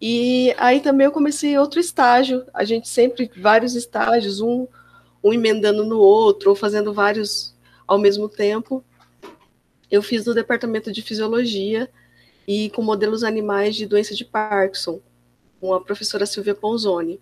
E 0.01 0.53
aí 0.57 0.81
também 0.81 1.05
eu 1.05 1.11
comecei 1.11 1.57
outro 1.57 1.79
estágio. 1.79 2.45
A 2.53 2.65
gente 2.65 2.89
sempre 2.89 3.31
vários 3.37 3.75
estágios, 3.75 4.41
um 4.41 4.67
um 5.23 5.31
emendando 5.31 5.85
no 5.85 5.99
outro, 5.99 6.49
ou 6.49 6.55
fazendo 6.55 6.91
vários 6.91 7.53
ao 7.87 7.97
mesmo 7.97 8.29
tempo. 8.29 8.83
Eu 9.89 10.01
fiz 10.01 10.25
no 10.25 10.33
departamento 10.33 10.91
de 10.91 11.01
fisiologia 11.01 11.89
e 12.47 12.69
com 12.71 12.81
modelos 12.81 13.23
animais 13.23 13.75
de 13.75 13.85
doença 13.85 14.15
de 14.15 14.25
Parkinson, 14.25 14.99
com 15.59 15.73
a 15.73 15.81
professora 15.81 16.25
Silvia 16.25 16.55
Ponzoni. 16.55 17.19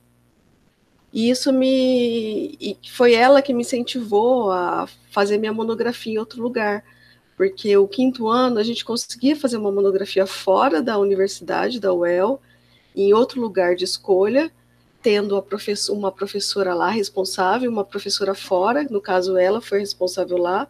E 1.11 1.29
isso 1.29 1.51
me 1.51 2.55
e 2.59 2.77
foi 2.91 3.13
ela 3.13 3.41
que 3.41 3.53
me 3.53 3.61
incentivou 3.61 4.51
a 4.51 4.87
fazer 5.09 5.37
minha 5.37 5.51
monografia 5.51 6.13
em 6.13 6.17
outro 6.19 6.41
lugar, 6.41 6.83
porque 7.35 7.75
o 7.75 7.87
quinto 7.87 8.27
ano 8.27 8.59
a 8.59 8.63
gente 8.63 8.85
conseguia 8.85 9.35
fazer 9.35 9.57
uma 9.57 9.71
monografia 9.71 10.27
fora 10.27 10.81
da 10.81 10.97
universidade, 10.99 11.79
da 11.79 11.91
UEL, 11.91 12.39
em 12.95 13.13
outro 13.13 13.41
lugar 13.41 13.75
de 13.75 13.85
escolha, 13.85 14.51
tendo 15.01 15.41
professor, 15.41 15.93
uma 15.93 16.11
professora 16.11 16.73
lá 16.73 16.89
responsável, 16.89 17.71
uma 17.71 17.85
professora 17.85 18.35
fora, 18.35 18.83
no 18.83 19.01
caso 19.01 19.37
ela 19.37 19.61
foi 19.61 19.79
responsável 19.79 20.37
lá. 20.37 20.67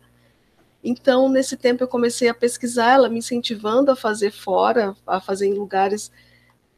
Então, 0.83 1.27
nesse 1.29 1.57
tempo 1.57 1.83
eu 1.83 1.87
comecei 1.87 2.29
a 2.29 2.33
pesquisar, 2.33 2.93
ela 2.93 3.09
me 3.09 3.19
incentivando 3.19 3.91
a 3.91 3.95
fazer 3.95 4.31
fora, 4.31 4.95
a 5.05 5.19
fazer 5.19 5.47
em 5.47 5.53
lugares 5.53 6.11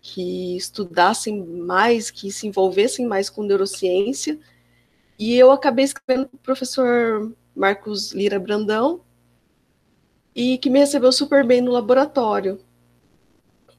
que 0.01 0.57
estudassem 0.57 1.45
mais, 1.45 2.09
que 2.09 2.31
se 2.31 2.47
envolvessem 2.47 3.05
mais 3.05 3.29
com 3.29 3.43
neurociência. 3.43 4.39
E 5.19 5.37
eu 5.37 5.51
acabei 5.51 5.85
escrevendo 5.85 6.27
para 6.27 6.37
o 6.37 6.39
professor 6.39 7.31
Marcos 7.55 8.11
Lira 8.11 8.39
Brandão, 8.39 9.01
e 10.35 10.57
que 10.57 10.69
me 10.69 10.79
recebeu 10.79 11.11
super 11.11 11.45
bem 11.45 11.61
no 11.61 11.71
laboratório. 11.71 12.59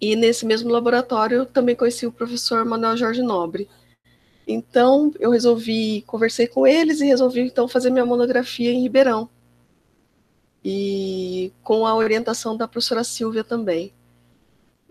E 0.02 0.16
nesse 0.16 0.44
mesmo 0.44 0.68
laboratório 0.68 1.46
também 1.46 1.76
conheci 1.76 2.04
o 2.04 2.10
professor 2.10 2.64
Manuel 2.64 2.96
Jorge 2.96 3.22
Nobre. 3.22 3.68
Então 4.44 5.12
eu 5.20 5.30
resolvi, 5.30 6.02
conversei 6.08 6.48
com 6.48 6.66
eles 6.66 7.00
e 7.00 7.06
resolvi 7.06 7.42
então 7.42 7.68
fazer 7.68 7.88
minha 7.88 8.04
monografia 8.04 8.72
em 8.72 8.82
Ribeirão. 8.82 9.30
E 10.64 11.52
com 11.62 11.86
a 11.86 11.94
orientação 11.94 12.56
da 12.56 12.66
professora 12.66 13.04
Silvia 13.04 13.44
também. 13.44 13.94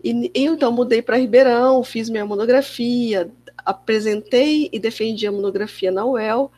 E 0.02 0.30
eu 0.34 0.54
então 0.54 0.72
mudei 0.72 1.02
para 1.02 1.18
Ribeirão, 1.18 1.84
fiz 1.84 2.08
minha 2.08 2.24
monografia, 2.24 3.30
apresentei 3.58 4.70
e 4.72 4.78
defendi 4.78 5.26
a 5.26 5.32
monografia 5.32 5.92
na 5.92 6.06
UEL 6.06 6.50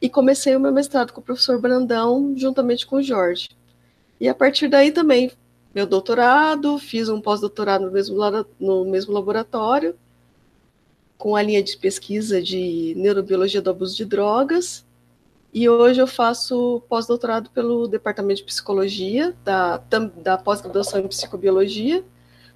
e 0.00 0.08
comecei 0.08 0.56
o 0.56 0.60
meu 0.60 0.72
mestrado 0.72 1.12
com 1.12 1.20
o 1.20 1.24
professor 1.24 1.60
Brandão, 1.60 2.32
juntamente 2.34 2.86
com 2.86 2.96
o 2.96 3.02
Jorge. 3.02 3.50
E 4.18 4.26
a 4.26 4.34
partir 4.34 4.68
daí 4.68 4.90
também 4.90 5.30
meu 5.74 5.86
doutorado, 5.86 6.78
fiz 6.78 7.08
um 7.08 7.20
pós-doutorado 7.20 7.86
no 7.86 7.90
mesmo, 7.90 8.18
no 8.58 8.84
mesmo 8.84 9.12
laboratório, 9.12 9.96
com 11.16 11.36
a 11.36 11.42
linha 11.42 11.62
de 11.62 11.76
pesquisa 11.76 12.42
de 12.42 12.94
neurobiologia 12.96 13.62
do 13.62 13.70
abuso 13.70 13.96
de 13.96 14.04
drogas, 14.04 14.84
e 15.52 15.68
hoje 15.68 16.00
eu 16.00 16.06
faço 16.06 16.82
pós-doutorado 16.88 17.50
pelo 17.50 17.88
Departamento 17.88 18.40
de 18.40 18.44
Psicologia, 18.44 19.34
da, 19.44 19.82
da 20.22 20.38
pós-graduação 20.38 21.00
em 21.00 21.08
Psicobiologia, 21.08 22.04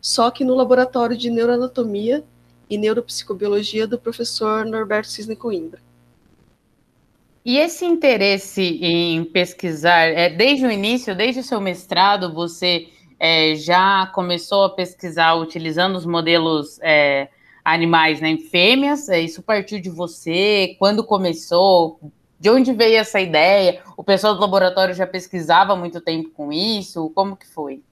só 0.00 0.30
que 0.30 0.44
no 0.44 0.54
Laboratório 0.54 1.16
de 1.16 1.30
Neuroanatomia 1.30 2.24
e 2.68 2.78
Neuropsicobiologia 2.78 3.86
do 3.86 3.98
professor 3.98 4.64
Norberto 4.64 5.08
Cisne 5.08 5.36
Coimbra. 5.36 5.80
E 7.44 7.58
esse 7.58 7.84
interesse 7.84 8.62
em 8.80 9.22
pesquisar, 9.24 10.06
é, 10.06 10.30
desde 10.30 10.64
o 10.64 10.70
início, 10.70 11.14
desde 11.14 11.40
o 11.40 11.44
seu 11.44 11.60
mestrado, 11.60 12.32
você 12.32 12.88
é, 13.18 13.54
já 13.54 14.06
começou 14.14 14.64
a 14.64 14.70
pesquisar 14.70 15.34
utilizando 15.34 15.96
os 15.96 16.06
modelos 16.06 16.78
é, 16.82 17.28
animais 17.64 18.20
né, 18.20 18.30
em 18.30 18.38
fêmeas? 18.38 19.08
É, 19.08 19.20
isso 19.20 19.42
partiu 19.42 19.80
de 19.80 19.90
você? 19.90 20.76
Quando 20.78 21.04
começou? 21.04 21.98
De 22.38 22.50
onde 22.50 22.72
veio 22.72 22.98
essa 22.98 23.20
ideia? 23.20 23.82
O 23.96 24.04
pessoal 24.04 24.34
do 24.34 24.40
laboratório 24.40 24.94
já 24.94 25.06
pesquisava 25.06 25.72
há 25.72 25.76
muito 25.76 26.00
tempo 26.00 26.30
com 26.30 26.52
isso? 26.52 27.10
Como 27.14 27.36
que 27.36 27.46
foi? 27.46 27.82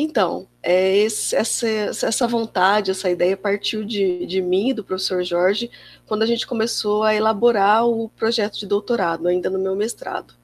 Então, 0.00 0.46
é, 0.62 0.96
esse, 0.98 1.34
essa, 1.34 1.66
essa 1.66 2.28
vontade, 2.28 2.92
essa 2.92 3.10
ideia 3.10 3.36
partiu 3.36 3.84
de, 3.84 4.24
de 4.26 4.40
mim 4.40 4.68
e 4.68 4.74
do 4.74 4.84
professor 4.84 5.24
Jorge 5.24 5.68
quando 6.06 6.22
a 6.22 6.26
gente 6.26 6.46
começou 6.46 7.02
a 7.02 7.16
elaborar 7.16 7.84
o 7.84 8.08
projeto 8.10 8.60
de 8.60 8.66
doutorado, 8.66 9.26
ainda 9.26 9.50
no 9.50 9.58
meu 9.58 9.74
mestrado. 9.74 10.34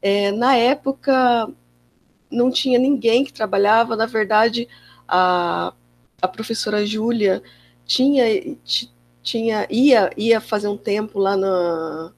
É, 0.00 0.32
na 0.32 0.56
época, 0.56 1.50
não 2.30 2.50
tinha 2.50 2.78
ninguém 2.78 3.24
que 3.24 3.32
trabalhava. 3.32 3.96
Na 3.96 4.06
verdade, 4.06 4.68
a, 5.06 5.72
a 6.20 6.28
professora 6.28 6.84
Júlia 6.84 7.42
tinha, 7.84 8.24
tinha 9.22 9.66
ia, 9.70 10.10
ia 10.16 10.40
fazer 10.40 10.68
um 10.68 10.76
tempo 10.76 11.18
lá 11.18 11.36
na, 11.36 12.12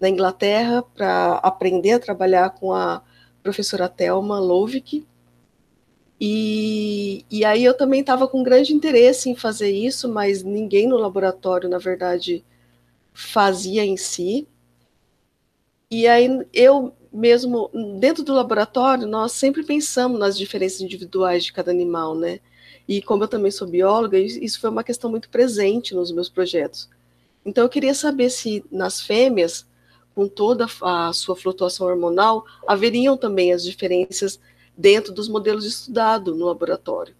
na 0.00 0.08
Inglaterra 0.08 0.82
para 0.82 1.34
aprender 1.36 1.92
a 1.92 2.00
trabalhar 2.00 2.50
com 2.50 2.72
a 2.72 3.02
professora 3.42 3.88
Thelma 3.88 4.38
Lovick. 4.40 5.06
E, 6.20 7.24
e 7.30 7.44
aí 7.44 7.64
eu 7.64 7.76
também 7.76 8.00
estava 8.00 8.26
com 8.26 8.42
grande 8.42 8.72
interesse 8.72 9.28
em 9.28 9.36
fazer 9.36 9.70
isso, 9.70 10.08
mas 10.08 10.42
ninguém 10.42 10.88
no 10.88 10.96
laboratório, 10.96 11.68
na 11.68 11.78
verdade, 11.78 12.44
fazia 13.12 13.84
em 13.84 13.96
si. 13.96 14.48
E 15.90 16.06
aí 16.08 16.28
eu 16.52 16.92
mesmo 17.14 17.70
dentro 18.00 18.24
do 18.24 18.34
laboratório, 18.34 19.06
nós 19.06 19.30
sempre 19.32 19.62
pensamos 19.62 20.18
nas 20.18 20.36
diferenças 20.36 20.80
individuais 20.80 21.44
de 21.44 21.52
cada 21.52 21.70
animal, 21.70 22.16
né? 22.16 22.40
E 22.88 23.00
como 23.00 23.22
eu 23.24 23.28
também 23.28 23.50
sou 23.52 23.68
bióloga, 23.68 24.18
isso 24.18 24.60
foi 24.60 24.68
uma 24.68 24.82
questão 24.84 25.08
muito 25.08 25.28
presente 25.30 25.94
nos 25.94 26.10
meus 26.10 26.28
projetos. 26.28 26.88
Então 27.46 27.64
eu 27.64 27.68
queria 27.68 27.94
saber 27.94 28.30
se 28.30 28.64
nas 28.70 29.00
fêmeas, 29.00 29.64
com 30.14 30.28
toda 30.28 30.66
a 30.82 31.12
sua 31.12 31.36
flutuação 31.36 31.86
hormonal, 31.86 32.44
haveriam 32.66 33.16
também 33.16 33.52
as 33.52 33.62
diferenças 33.64 34.40
dentro 34.76 35.12
dos 35.12 35.28
modelos 35.28 35.64
estudados 35.64 36.36
no 36.36 36.46
laboratório. 36.46 37.14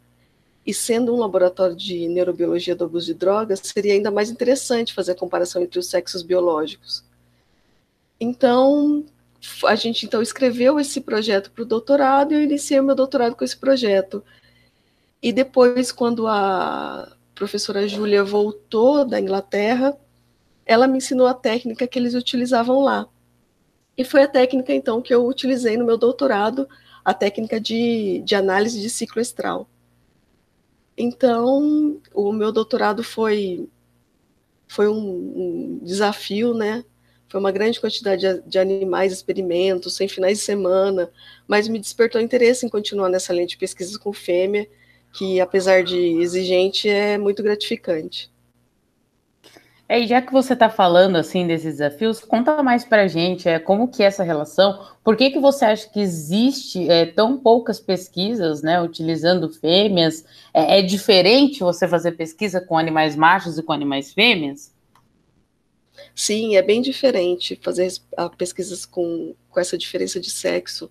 e 0.67 0.73
sendo 0.73 1.15
um 1.15 1.19
laboratório 1.19 1.77
de 1.77 2.09
neurobiologia 2.09 2.75
do 2.75 2.85
abuso 2.85 3.07
de 3.07 3.15
drogas, 3.15 3.61
seria 3.63 3.93
ainda 3.93 4.11
mais 4.11 4.31
interessante 4.31 4.95
fazer 4.95 5.13
a 5.13 5.17
comparação 5.17 5.63
entre 5.63 5.79
os 5.79 5.87
sexos 5.87 6.23
biológicos. 6.23 7.05
Então, 8.19 9.05
a 9.67 9.75
gente 9.75 10.07
então 10.07 10.23
escreveu 10.23 10.79
esse 10.81 11.01
projeto 11.01 11.51
para 11.51 11.63
o 11.63 11.67
doutorado 11.67 12.33
e 12.33 12.37
eu 12.37 12.43
iniciei 12.43 12.81
meu 12.81 12.95
doutorado 12.95 13.37
com 13.37 13.45
esse 13.45 13.57
projeto. 13.57 14.25
E 15.23 15.33
depois, 15.33 15.91
quando 15.91 16.27
a 16.27 17.17
professora 17.35 17.89
Júlia 17.89 18.23
voltou 18.23 19.05
da 19.05 19.21
Inglaterra, 19.21 19.97
ela 20.67 20.87
me 20.87 20.99
ensinou 20.99 21.27
a 21.27 21.35
técnica 21.35 21.87
que 21.87 21.99
eles 21.99 22.15
utilizavam 22.15 22.81
lá. 22.81 23.09
E 23.97 24.05
foi 24.05 24.23
a 24.23 24.29
técnica, 24.29 24.73
então, 24.73 25.01
que 25.01 25.15
eu 25.15 25.27
utilizei 25.27 25.77
no 25.77 25.85
meu 25.85 25.97
doutorado, 25.97 26.69
a 27.05 27.15
técnica 27.15 27.61
de, 27.61 28.23
de 28.25 28.35
análise 28.35 28.81
de 28.81 28.91
ciclo 28.91 29.21
estral. 29.21 29.69
Então, 30.97 32.01
o 32.13 32.33
meu 32.33 32.53
doutorado 32.53 33.03
foi, 33.03 33.69
foi 34.69 34.89
um, 34.89 34.97
um 34.97 35.81
desafio, 35.83 36.55
né? 36.55 36.85
Foi 37.35 37.41
uma 37.41 37.51
grande 37.51 37.81
quantidade 37.81 38.41
de, 38.47 38.59
animais, 38.61 39.13
experimentos, 39.13 39.97
sem 39.97 40.07
finais 40.07 40.39
de 40.39 40.45
semana, 40.45 41.11
mas 41.49 41.67
me 41.67 41.81
despertou 41.81 42.21
interesse 42.21 42.65
em 42.65 42.69
continuar 42.69 43.09
nessa 43.09 43.33
linha 43.33 43.45
de 43.45 43.57
pesquisas 43.57 43.97
com 43.97 44.13
fêmea, 44.13 44.69
que, 45.13 45.41
apesar 45.41 45.83
de 45.83 45.99
exigente, 46.21 46.89
é 46.89 47.19
muito 47.19 47.43
gratificante. 47.43 48.31
É, 49.89 49.99
e 49.99 50.07
já 50.07 50.23
que 50.23 50.33
você 50.33 50.53
está 50.53 50.71
falando 50.71 51.17
assim 51.17 51.45
desses 51.45 51.79
desafios, 51.79 52.21
conta 52.21 52.63
mais 52.63 52.85
para 52.85 53.03
a 53.03 53.09
gente 53.09 53.49
é, 53.49 53.59
como 53.59 53.89
que 53.89 54.05
é 54.05 54.07
essa 54.07 54.23
relação, 54.23 54.87
por 55.03 55.17
que, 55.17 55.31
que 55.31 55.41
você 55.41 55.65
acha 55.65 55.89
que 55.89 55.99
existe 55.99 56.89
é, 56.89 57.05
tão 57.05 57.37
poucas 57.37 57.81
pesquisas 57.81 58.63
né, 58.63 58.81
utilizando 58.81 59.51
fêmeas? 59.51 60.25
É, 60.55 60.79
é, 60.79 60.83
diferente 60.83 61.65
você 61.65 61.89
fazer 61.89 62.13
pesquisa 62.13 62.61
com 62.61 62.79
animais 62.79 63.17
machos 63.17 63.59
e 63.59 63.63
com 63.65 63.73
animais 63.73 64.13
fêmeas? 64.13 64.73
Sim, 66.15 66.57
é 66.57 66.63
bem 66.63 66.81
diferente 66.81 67.59
fazer 67.63 67.93
pesquisas 68.37 68.85
com, 68.85 69.35
com 69.51 69.61
essa 69.61 69.79
diferença 69.79 70.21
de 70.21 70.31
sexo. 70.31 70.91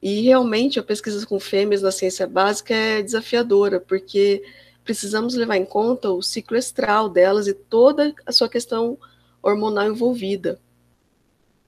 E 0.00 0.22
realmente 0.22 0.80
a 0.80 0.82
pesquisa 0.82 1.24
com 1.26 1.38
fêmeas 1.38 1.82
na 1.82 1.92
ciência 1.92 2.26
básica 2.26 2.74
é 2.74 3.02
desafiadora, 3.02 3.78
porque 3.78 4.42
precisamos 4.84 5.34
levar 5.34 5.56
em 5.56 5.64
conta 5.64 6.10
o 6.10 6.22
ciclo 6.22 6.56
estral 6.56 7.08
delas 7.08 7.46
e 7.46 7.54
toda 7.54 8.12
a 8.26 8.32
sua 8.32 8.48
questão 8.48 8.98
hormonal 9.40 9.86
envolvida. 9.86 10.60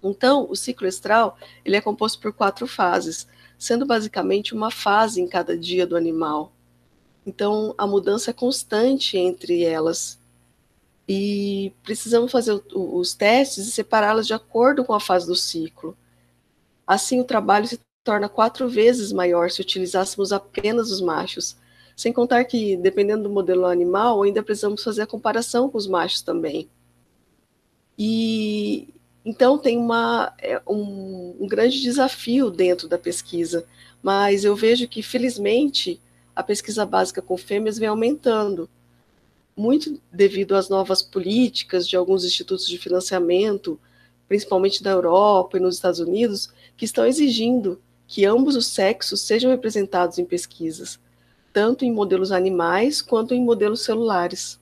Então, 0.03 0.47
o 0.51 0.57
ciclo 0.57 0.87
estral 0.87 1.39
ele 1.65 1.77
é 1.77 1.81
composto 1.81 2.21
por 2.21 2.33
quatro 2.33 2.67
fases, 2.67 3.27
sendo 3.59 3.87
basicamente 3.87 4.53
uma 4.53 4.71
fase 4.71 5.21
em 5.21 5.29
cada 5.29 5.57
dia 5.57 5.87
do 5.87 5.97
animal. 5.97 6.53
Então, 7.27 7.75
a 7.79 7.87
mudança 7.87 8.31
é 8.31 8.35
constante 8.35 9.17
entre 9.17 9.63
elas. 9.65 10.19
E 11.09 11.73
precisamos 11.83 12.33
fazer 12.33 12.63
os 12.75 13.15
testes 13.15 13.67
e 13.67 13.71
separá-las 13.71 14.27
de 14.27 14.33
acordo 14.33 14.85
com 14.85 14.95
a 14.95 15.01
fase 15.01 15.27
do 15.27 15.37
ciclo. 15.37 15.97
Assim, 16.87 17.21
o 17.21 17.25
trabalho 17.25 17.67
se 17.67 17.79
torna 18.03 18.29
quatro 18.29 18.69
vezes 18.69 19.13
maior 19.13 19.51
se 19.51 19.61
utilizássemos 19.61 20.33
apenas 20.33 20.91
os 20.91 21.01
machos, 21.01 21.57
sem 21.97 22.13
contar 22.13 22.45
que, 22.45 22.77
dependendo 22.77 23.25
do 23.25 23.31
modelo 23.31 23.67
animal, 23.67 24.23
ainda 24.23 24.43
precisamos 24.43 24.83
fazer 24.83 25.03
a 25.03 25.07
comparação 25.07 25.71
com 25.71 25.79
os 25.79 25.87
machos 25.87 26.23
também. 26.23 26.69
E 27.99 28.89
então 29.25 29.57
tem 29.57 29.79
uma, 29.79 30.35
é, 30.39 30.61
um, 30.69 31.37
um 31.41 31.47
grande 31.47 31.81
desafio 31.81 32.51
dentro 32.51 32.89
da 32.89 32.99
pesquisa, 32.99 33.67
mas 34.03 34.45
eu 34.45 34.55
vejo 34.55 34.87
que, 34.87 35.03
felizmente, 35.03 36.01
a 36.37 36.43
pesquisa 36.43 36.85
básica 36.85 37.23
com 37.23 37.37
fêmeas 37.37 37.79
vem 37.79 37.89
aumentando, 37.89 38.69
muito 39.57 40.01
devido 40.13 40.55
às 40.55 40.69
novas 40.69 41.03
políticas 41.03 41.87
de 41.89 41.97
alguns 41.97 42.25
institutos 42.25 42.67
de 42.67 42.79
financiamento, 42.79 43.79
principalmente 44.27 44.83
da 44.83 44.91
Europa 44.91 45.57
e 45.57 45.61
nos 45.61 45.77
Estados 45.77 46.01
Unidos, 46.01 46.53
que 46.77 46.85
estão 46.85 47.07
exigindo 47.07 47.81
que 48.07 48.25
ambos 48.25 48.57
os 48.57 48.67
sexos 48.67 49.21
sejam 49.21 49.51
representados 49.51 50.19
em 50.19 50.25
pesquisas 50.25 50.99
tanto 51.55 51.85
em 51.85 51.93
modelos 51.93 52.33
animais 52.33 53.01
quanto 53.01 53.33
em 53.33 53.43
modelos 53.43 53.85
celulares. 53.85 54.61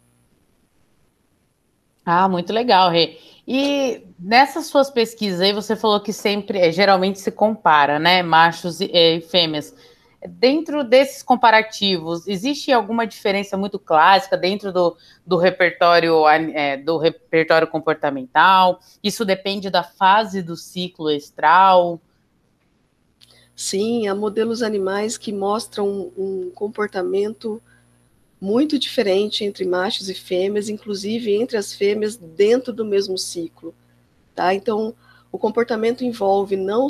Ah, 2.05 2.28
muito 2.28 2.52
legal, 2.52 2.90
Rê. 2.90 3.16
E 3.48 4.02
nessas 4.18 4.66
suas 4.66 4.90
pesquisas 4.90 5.40
aí, 5.40 5.52
você 5.52 5.74
falou 5.74 6.00
que 6.00 6.12
sempre, 6.12 6.59
é, 6.59 6.70
geralmente 6.70 7.18
se 7.18 7.33
compara, 7.33 7.98
né, 7.98 8.22
machos 8.22 8.81
e, 8.81 8.90
e 8.92 9.20
fêmeas. 9.22 9.74
Dentro 10.28 10.85
desses 10.85 11.22
comparativos, 11.22 12.28
existe 12.28 12.70
alguma 12.70 13.06
diferença 13.06 13.56
muito 13.56 13.78
clássica 13.78 14.37
dentro 14.37 14.72
do, 14.72 14.96
do 15.26 15.37
repertório 15.37 16.28
é, 16.28 16.76
do 16.76 16.96
repertório 16.96 17.66
comportamental? 17.66 18.80
Isso 19.02 19.24
depende 19.24 19.68
da 19.68 19.82
fase 19.82 20.40
do 20.40 20.56
ciclo 20.56 21.11
estral? 21.11 22.00
Sim, 23.54 24.08
há 24.08 24.14
modelos 24.14 24.62
animais 24.62 25.18
que 25.18 25.32
mostram 25.32 26.12
um, 26.16 26.50
comportamento 26.54 27.62
muito 28.40 28.78
diferente 28.78 29.44
entre 29.44 29.64
machos 29.64 30.08
e 30.08 30.14
fêmeas, 30.14 30.68
inclusive 30.68 31.35
entre 31.35 31.56
as 31.56 31.72
fêmeas 31.72 32.16
dentro 32.16 32.72
do 32.72 32.85
mesmo 32.85 33.18
ciclo, 33.18 33.74
tá? 34.35 34.54
Então, 34.54 34.94
o 35.30 35.38
comportamento 35.38 36.04
envolve 36.04 36.56
não 36.56 36.88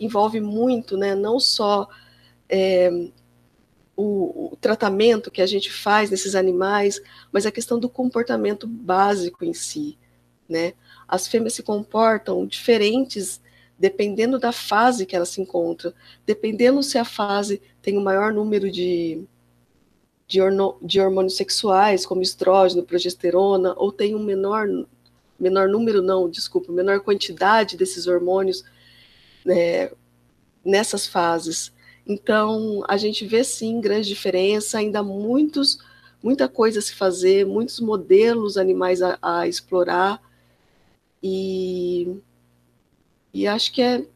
envolve 0.00 0.40
muito, 0.40 0.96
né? 0.96 1.14
Não 1.14 1.38
só 1.38 1.88
é, 2.48 2.90
o, 3.96 4.52
o, 4.52 4.56
tratamento 4.60 5.30
que 5.30 5.42
a 5.42 5.46
gente 5.46 5.72
faz 5.72 6.10
nesses 6.10 6.34
animais, 6.34 7.00
mas 7.32 7.46
a 7.46 7.52
questão 7.52 7.78
do 7.78 7.88
comportamento 7.88 8.66
básico 8.66 9.44
em 9.44 9.54
si, 9.54 9.98
né? 10.48 10.74
As 11.06 11.26
fêmeas 11.26 11.54
se 11.54 11.62
comportam 11.62 12.46
diferentes 12.46 13.40
dependendo 13.78 14.38
da 14.38 14.52
fase 14.52 15.04
que 15.04 15.16
ela 15.16 15.26
se 15.26 15.40
encontra, 15.40 15.94
dependendo 16.24 16.82
se 16.82 16.96
a 16.96 17.04
fase 17.04 17.60
tem 17.82 17.96
o 17.96 18.00
um 18.00 18.04
maior 18.04 18.32
número 18.32 18.70
de, 18.70 19.24
de, 20.26 20.40
de, 20.82 21.00
hormônios 21.00 21.36
sexuais, 21.36 22.06
como 22.06 22.22
estrógeno, 22.22 22.84
progesterona, 22.84 23.74
ou 23.76 23.90
tem 23.90 24.14
um 24.14 24.22
menor, 24.22 24.68
menor 25.38 25.68
número, 25.68 26.02
não, 26.02 26.30
desculpa, 26.30 26.72
menor 26.72 27.00
quantidade 27.00 27.76
desses 27.76 28.06
hormônios 28.06 28.64
né, 29.44 29.90
nessas 30.64 31.06
fases. 31.06 31.72
Então, 32.06 32.82
a 32.88 32.96
gente 32.96 33.26
vê 33.26 33.42
sim 33.42 33.80
grande 33.80 34.08
diferença, 34.08 34.78
ainda 34.78 35.02
muitos, 35.02 35.78
muita 36.22 36.48
coisa 36.48 36.78
a 36.78 36.82
se 36.82 36.94
fazer, 36.94 37.46
muitos 37.46 37.80
modelos 37.80 38.56
animais 38.56 39.00
a, 39.02 39.18
a 39.22 39.48
explorar, 39.48 40.20
e 41.22 42.16
e 43.32 43.46
acho 43.48 43.72
que 43.72 43.82
é 43.82 44.06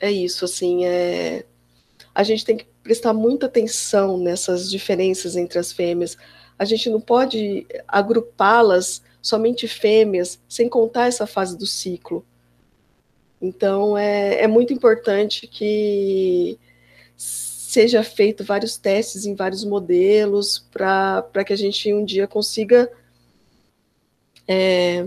é 0.00 0.10
isso, 0.10 0.44
assim, 0.44 0.84
é 0.84 1.44
a 2.14 2.22
gente 2.22 2.44
tem 2.44 2.56
que 2.56 2.66
prestar 2.82 3.12
muita 3.14 3.46
atenção 3.46 4.18
nessas 4.18 4.70
diferenças 4.70 5.36
entre 5.36 5.58
as 5.58 5.72
fêmeas. 5.72 6.16
A 6.58 6.64
gente 6.64 6.90
não 6.90 7.00
pode 7.00 7.66
agrupá-las 7.88 9.02
somente 9.20 9.66
fêmeas, 9.68 10.40
sem 10.48 10.68
contar 10.68 11.06
essa 11.06 11.26
fase 11.26 11.56
do 11.56 11.66
ciclo. 11.66 12.24
Então, 13.42 13.98
é, 13.98 14.42
é 14.42 14.46
muito 14.46 14.72
importante 14.72 15.48
que 15.48 16.56
seja 17.16 18.04
feito 18.04 18.44
vários 18.44 18.76
testes 18.76 19.26
em 19.26 19.34
vários 19.34 19.64
modelos 19.64 20.60
para 20.70 21.44
que 21.44 21.52
a 21.52 21.56
gente 21.56 21.92
um 21.92 22.04
dia 22.04 22.28
consiga 22.28 22.88
é, 24.46 25.04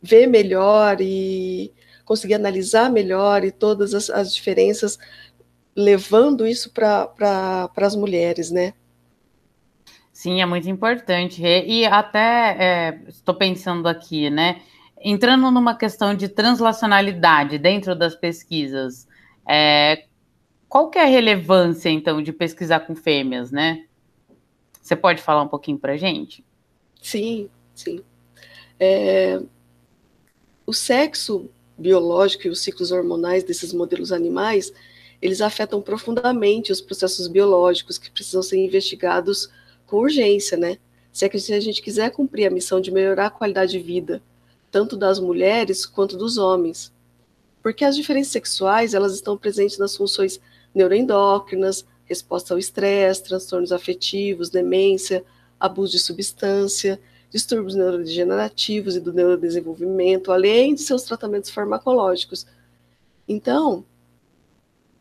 ver 0.00 0.26
melhor 0.26 1.00
e 1.00 1.70
conseguir 2.04 2.34
analisar 2.34 2.90
melhor 2.90 3.44
e 3.44 3.50
todas 3.50 3.92
as, 3.92 4.08
as 4.08 4.34
diferenças, 4.34 4.98
levando 5.76 6.46
isso 6.46 6.70
para 6.70 7.06
pra, 7.06 7.70
as 7.76 7.94
mulheres, 7.94 8.50
né? 8.50 8.72
Sim, 10.12 10.40
é 10.40 10.46
muito 10.46 10.68
importante. 10.68 11.42
E 11.42 11.84
até 11.84 12.56
é, 12.58 13.00
estou 13.08 13.34
pensando 13.34 13.88
aqui, 13.88 14.30
né? 14.30 14.62
Entrando 15.00 15.50
numa 15.50 15.74
questão 15.74 16.14
de 16.14 16.28
translacionalidade 16.28 17.58
dentro 17.58 17.96
das 17.96 18.14
pesquisas, 18.14 19.08
é, 19.48 20.04
qual 20.68 20.90
que 20.90 20.98
é 20.98 21.02
a 21.02 21.06
relevância, 21.06 21.88
então, 21.88 22.22
de 22.22 22.32
pesquisar 22.32 22.80
com 22.80 22.94
fêmeas, 22.94 23.50
né? 23.50 23.86
Você 24.80 24.94
pode 24.94 25.22
falar 25.22 25.42
um 25.42 25.48
pouquinho 25.48 25.78
para 25.78 25.96
gente? 25.96 26.44
Sim, 27.00 27.48
sim. 27.74 28.02
É, 28.78 29.40
o 30.66 30.72
sexo 30.72 31.50
biológico 31.76 32.46
e 32.46 32.50
os 32.50 32.60
ciclos 32.60 32.92
hormonais 32.92 33.42
desses 33.42 33.72
modelos 33.72 34.12
animais, 34.12 34.72
eles 35.20 35.40
afetam 35.40 35.80
profundamente 35.80 36.70
os 36.70 36.80
processos 36.80 37.26
biológicos 37.26 37.98
que 37.98 38.10
precisam 38.10 38.42
ser 38.42 38.58
investigados 38.58 39.50
com 39.86 39.96
urgência, 39.96 40.56
né? 40.56 40.76
Se, 41.10 41.24
é 41.24 41.28
que, 41.28 41.38
se 41.40 41.52
a 41.52 41.60
gente 41.60 41.82
quiser 41.82 42.10
cumprir 42.10 42.46
a 42.46 42.50
missão 42.50 42.80
de 42.80 42.90
melhorar 42.90 43.26
a 43.26 43.30
qualidade 43.30 43.72
de 43.72 43.80
vida, 43.80 44.22
tanto 44.70 44.96
das 44.96 45.18
mulheres 45.18 45.84
quanto 45.84 46.16
dos 46.16 46.38
homens. 46.38 46.92
Porque 47.62 47.84
as 47.84 47.96
diferenças 47.96 48.32
sexuais, 48.32 48.94
elas 48.94 49.14
estão 49.14 49.36
presentes 49.36 49.78
nas 49.78 49.96
funções 49.96 50.40
neuroendócrinas, 50.74 51.84
resposta 52.04 52.54
ao 52.54 52.58
estresse, 52.58 53.22
transtornos 53.22 53.72
afetivos, 53.72 54.50
demência, 54.50 55.24
abuso 55.58 55.92
de 55.92 55.98
substância, 55.98 57.00
distúrbios 57.30 57.74
neurodegenerativos 57.74 58.96
e 58.96 59.00
do 59.00 59.12
neurodesenvolvimento, 59.12 60.32
além 60.32 60.74
de 60.74 60.80
seus 60.80 61.02
tratamentos 61.02 61.50
farmacológicos. 61.50 62.46
Então, 63.28 63.84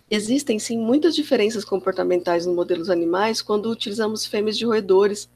existem 0.09 0.59
sim 0.59 0.77
muitas 0.77 1.15
diferenças 1.15 1.65
comportamentais 1.65 2.45
nos 2.45 2.55
modelos 2.55 2.89
animais 2.89 3.41
quando 3.41 3.71
utilizamos 3.71 4.25
fêmeas 4.25 4.57
de 4.57 4.65
roedores. 4.65 5.27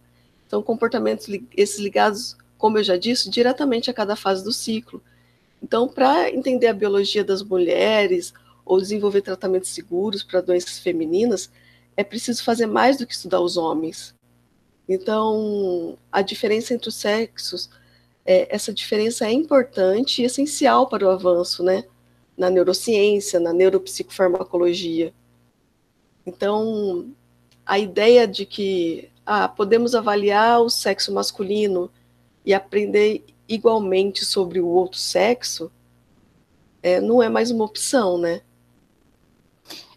São 0.47 0.61
comportamentos 0.61 1.27
esses 1.57 1.79
ligados, 1.79 2.37
como 2.63 2.77
eu 2.77 2.83
já 2.83 2.95
disse, 2.95 3.29
diretamente 3.29 3.91
a 3.91 3.93
cada 3.93 4.15
fase 4.15 4.41
do 4.41 4.53
ciclo. 4.53 5.03
Então, 5.61 5.85
para 5.85 6.31
entender 6.31 6.67
a 6.67 6.73
biologia 6.73 7.21
das 7.21 7.43
mulheres 7.43 8.33
ou 8.63 8.79
desenvolver 8.79 9.21
tratamentos 9.21 9.71
seguros 9.71 10.23
para 10.23 10.39
doenças 10.39 10.79
femininas, 10.79 11.51
é 11.97 12.05
preciso 12.05 12.41
fazer 12.41 12.65
mais 12.65 12.97
do 12.97 13.05
que 13.05 13.13
estudar 13.13 13.41
os 13.41 13.57
homens. 13.57 14.15
Então, 14.87 15.97
a 16.09 16.21
diferença 16.21 16.73
entre 16.73 16.87
os 16.87 16.95
sexos, 16.95 17.69
é, 18.25 18.47
essa 18.49 18.73
diferença 18.73 19.25
é 19.25 19.33
importante 19.33 20.21
e 20.21 20.25
essencial 20.25 20.87
para 20.87 21.05
o 21.05 21.09
avanço, 21.09 21.63
né? 21.63 21.83
Na 22.37 22.49
neurociência, 22.49 23.41
na 23.41 23.51
neuropsicofarmacologia. 23.51 25.13
Então, 26.25 27.13
a 27.65 27.77
ideia 27.77 28.25
de 28.25 28.45
que 28.45 29.09
ah, 29.25 29.49
podemos 29.49 29.93
avaliar 29.93 30.61
o 30.61 30.69
sexo 30.69 31.13
masculino 31.13 31.91
e 32.45 32.53
aprender 32.53 33.23
igualmente 33.47 34.25
sobre 34.25 34.59
o 34.59 34.67
outro 34.67 34.97
sexo 34.97 35.71
é, 36.81 36.99
não 36.99 37.21
é 37.21 37.29
mais 37.29 37.49
uma 37.51 37.63
opção, 37.63 38.17
né? 38.17 38.41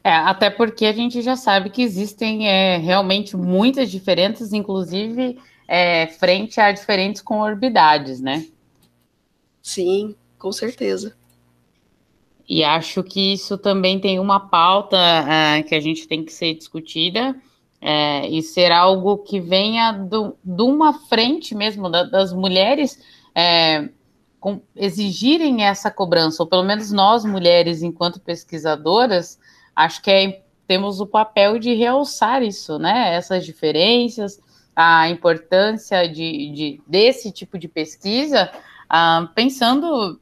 É, 0.05 0.11
até 0.11 0.49
porque 0.49 0.87
a 0.87 0.93
gente 0.93 1.21
já 1.21 1.35
sabe 1.35 1.69
que 1.69 1.83
existem 1.83 2.49
é, 2.49 2.77
realmente 2.77 3.37
muitas 3.37 3.91
diferenças, 3.91 4.53
inclusive 4.53 5.37
é, 5.67 6.07
frente 6.07 6.61
a 6.61 6.71
diferentes 6.71 7.21
comorbidades, 7.21 8.21
né? 8.21 8.47
Sim, 9.61 10.15
com 10.39 10.53
certeza. 10.53 11.17
E 12.49 12.63
acho 12.63 13.03
que 13.03 13.33
isso 13.33 13.59
também 13.59 13.99
tem 13.99 14.21
uma 14.21 14.39
pauta 14.39 14.97
uh, 14.97 15.65
que 15.65 15.75
a 15.75 15.81
gente 15.81 16.07
tem 16.07 16.25
que 16.25 16.33
ser 16.33 16.55
discutida 16.55 17.35
é, 17.81 18.27
e 18.29 18.43
ser 18.43 18.73
algo 18.73 19.19
que 19.19 19.41
venha 19.41 19.93
do, 19.93 20.37
de 20.43 20.63
uma 20.63 20.93
frente 20.93 21.55
mesmo 21.55 21.91
da, 21.91 22.03
das 22.03 22.33
mulheres 22.33 22.99
é, 23.35 23.89
com, 24.41 24.61
exigirem 24.75 25.65
essa 25.65 25.91
cobrança, 25.91 26.43
ou 26.43 26.49
pelo 26.49 26.63
menos 26.63 26.91
nós 26.91 27.25
mulheres, 27.25 27.83
enquanto 27.83 28.21
pesquisadoras, 28.21 29.39
acho 29.75 30.01
que 30.03 30.11
é, 30.11 30.43
temos 30.67 31.01
o 31.01 31.07
papel 31.07 31.59
de 31.59 31.75
realçar 31.75 32.43
isso, 32.43 32.79
né? 32.79 33.15
Essas 33.15 33.45
diferenças, 33.45 34.41
a 34.75 35.09
importância 35.09 36.09
de, 36.09 36.51
de 36.53 36.83
desse 36.87 37.31
tipo 37.31 37.59
de 37.59 37.69
pesquisa, 37.69 38.51
ah, 38.89 39.29
pensando 39.35 40.21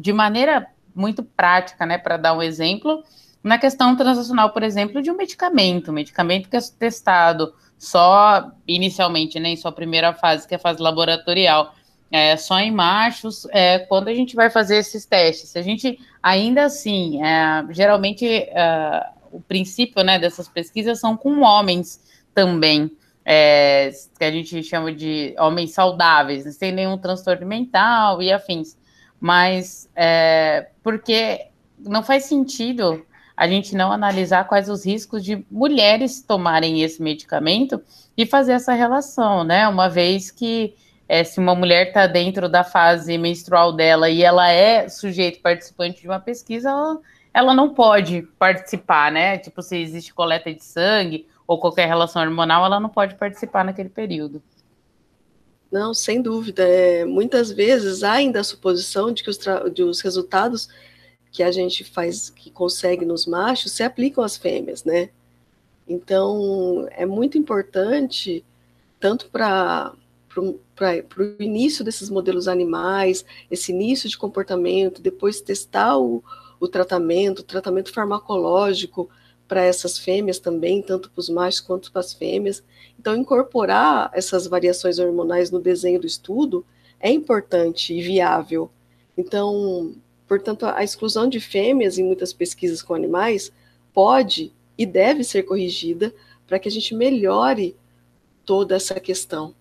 de 0.00 0.12
maneira 0.12 0.66
muito 0.94 1.22
prática, 1.22 1.86
né? 1.86 1.98
Para 1.98 2.16
dar 2.16 2.36
um 2.36 2.42
exemplo, 2.42 3.02
na 3.44 3.58
questão 3.58 3.94
transacional, 3.94 4.50
por 4.50 4.62
exemplo, 4.62 5.02
de 5.02 5.10
um 5.10 5.16
medicamento, 5.16 5.90
um 5.90 5.94
medicamento 5.94 6.48
que 6.48 6.56
é 6.56 6.60
testado 6.78 7.52
só 7.78 8.50
inicialmente, 8.66 9.38
né, 9.38 9.50
em 9.50 9.56
sua 9.56 9.70
primeira 9.70 10.14
fase, 10.14 10.48
que 10.48 10.54
é 10.54 10.56
a 10.56 10.60
fase 10.60 10.80
laboratorial, 10.80 11.74
é, 12.10 12.38
só 12.38 12.58
em 12.58 12.70
machos, 12.70 13.46
é, 13.50 13.80
quando 13.80 14.08
a 14.08 14.14
gente 14.14 14.34
vai 14.34 14.48
fazer 14.48 14.78
esses 14.78 15.04
testes. 15.04 15.54
A 15.56 15.60
gente, 15.60 15.98
ainda 16.22 16.64
assim, 16.64 17.22
é, 17.22 17.66
geralmente 17.70 18.26
é, 18.26 19.06
o 19.30 19.40
princípio 19.40 20.02
né, 20.02 20.18
dessas 20.18 20.48
pesquisas 20.48 20.98
são 20.98 21.14
com 21.14 21.40
homens 21.40 22.00
também, 22.34 22.90
é, 23.26 23.90
que 24.18 24.24
a 24.24 24.30
gente 24.30 24.62
chama 24.62 24.90
de 24.90 25.34
homens 25.38 25.72
saudáveis, 25.72 26.44
sem 26.56 26.72
nenhum 26.72 26.96
transtorno 26.96 27.46
mental 27.46 28.22
e 28.22 28.32
afins. 28.32 28.78
Mas 29.20 29.90
é, 29.94 30.70
porque 30.82 31.48
não 31.78 32.02
faz 32.02 32.24
sentido 32.24 33.04
a 33.36 33.48
gente 33.48 33.74
não 33.74 33.90
analisar 33.90 34.46
quais 34.46 34.68
os 34.68 34.86
riscos 34.86 35.24
de 35.24 35.44
mulheres 35.50 36.22
tomarem 36.22 36.82
esse 36.82 37.02
medicamento 37.02 37.82
e 38.16 38.24
fazer 38.24 38.52
essa 38.52 38.72
relação, 38.72 39.42
né? 39.42 39.66
Uma 39.66 39.88
vez 39.88 40.30
que 40.30 40.74
é, 41.08 41.24
se 41.24 41.38
uma 41.40 41.54
mulher 41.54 41.88
está 41.88 42.06
dentro 42.06 42.48
da 42.48 42.62
fase 42.62 43.18
menstrual 43.18 43.72
dela 43.72 44.08
e 44.08 44.22
ela 44.22 44.50
é 44.50 44.88
sujeito 44.88 45.40
participante 45.40 46.00
de 46.00 46.08
uma 46.08 46.20
pesquisa, 46.20 46.70
ela, 46.70 47.00
ela 47.32 47.54
não 47.54 47.74
pode 47.74 48.22
participar, 48.38 49.10
né? 49.10 49.36
Tipo, 49.38 49.60
se 49.62 49.76
existe 49.76 50.14
coleta 50.14 50.52
de 50.52 50.64
sangue 50.64 51.26
ou 51.46 51.58
qualquer 51.58 51.86
relação 51.86 52.22
hormonal, 52.22 52.64
ela 52.64 52.80
não 52.80 52.88
pode 52.88 53.16
participar 53.16 53.64
naquele 53.64 53.88
período. 53.88 54.42
Não, 55.70 55.92
sem 55.92 56.22
dúvida. 56.22 56.62
É, 56.62 57.04
muitas 57.04 57.50
vezes 57.50 58.04
há 58.04 58.12
ainda 58.12 58.38
a 58.40 58.44
suposição 58.44 59.12
de 59.12 59.24
que 59.24 59.30
os, 59.30 59.38
de 59.74 59.82
os 59.82 60.00
resultados 60.00 60.68
que 61.34 61.42
a 61.42 61.50
gente 61.50 61.82
faz, 61.82 62.30
que 62.30 62.48
consegue 62.48 63.04
nos 63.04 63.26
machos, 63.26 63.72
se 63.72 63.82
aplicam 63.82 64.22
às 64.22 64.36
fêmeas, 64.36 64.84
né? 64.84 65.10
Então, 65.86 66.86
é 66.92 67.04
muito 67.04 67.36
importante, 67.36 68.44
tanto 69.00 69.28
para 69.28 69.92
o 70.38 71.42
início 71.42 71.84
desses 71.84 72.08
modelos 72.08 72.46
animais, 72.46 73.24
esse 73.50 73.72
início 73.72 74.08
de 74.08 74.16
comportamento, 74.16 75.02
depois 75.02 75.40
testar 75.40 75.98
o, 75.98 76.22
o 76.60 76.68
tratamento, 76.68 77.40
o 77.40 77.42
tratamento 77.44 77.92
farmacológico 77.92 79.10
para 79.48 79.64
essas 79.64 79.98
fêmeas 79.98 80.38
também, 80.38 80.80
tanto 80.82 81.10
para 81.10 81.20
os 81.20 81.28
machos 81.28 81.60
quanto 81.60 81.90
para 81.90 82.00
as 82.00 82.14
fêmeas. 82.14 82.62
Então, 82.96 83.16
incorporar 83.16 84.08
essas 84.14 84.46
variações 84.46 85.00
hormonais 85.00 85.50
no 85.50 85.58
desenho 85.58 85.98
do 85.98 86.06
estudo 86.06 86.64
é 87.00 87.10
importante 87.10 87.92
e 87.92 88.00
viável. 88.00 88.70
Então, 89.18 89.96
portanto, 90.28 90.66
a 90.66 90.82
exclusão 90.82 91.28
de 91.28 91.40
fêmeas 91.40 91.98
em 91.98 92.04
muitas 92.04 92.32
pesquisas 92.32 92.82
com 92.82 92.94
animais 92.94 93.52
pode 93.92 94.52
e 94.76 94.84
deve 94.84 95.22
ser 95.22 95.44
corrigida 95.44 96.12
para 96.46 96.58
que 96.58 96.68
a 96.68 96.72
gente 96.72 96.94
melhore 96.94 97.76
toda 98.44 98.76
essa 98.76 98.98
questão. 99.00 99.54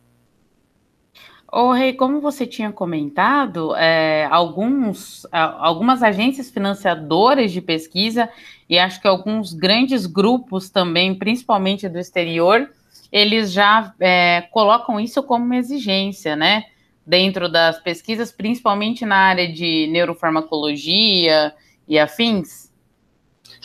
Ô, 1.56 1.72
Rei, 1.72 1.94
como 1.94 2.20
você 2.20 2.48
tinha 2.48 2.72
comentado, 2.72 3.76
é, 3.76 4.26
alguns, 4.32 5.28
algumas 5.32 6.02
agências 6.02 6.50
financiadoras 6.50 7.52
de 7.52 7.62
pesquisa 7.62 8.28
e 8.68 8.80
acho 8.80 9.00
que 9.00 9.08
alguns 9.08 9.54
grandes 9.54 10.08
grupos 10.08 10.72
também, 10.72 11.14
principalmente 11.14 11.88
do 11.88 12.00
exterior, 12.00 12.68
eles 13.12 13.52
já 13.52 13.94
é, 14.00 14.48
colocam 14.50 15.00
isso 15.00 15.22
como 15.22 15.46
uma 15.46 15.58
exigência, 15.58 16.36
né? 16.36 16.66
Dentro 17.06 17.50
das 17.50 17.80
pesquisas, 17.82 18.32
principalmente 18.32 19.06
na 19.06 19.18
área 19.18 19.52
de 19.52 19.88
neurofarmacologia 19.88 21.54
e 21.88 22.00
afins? 22.00 22.72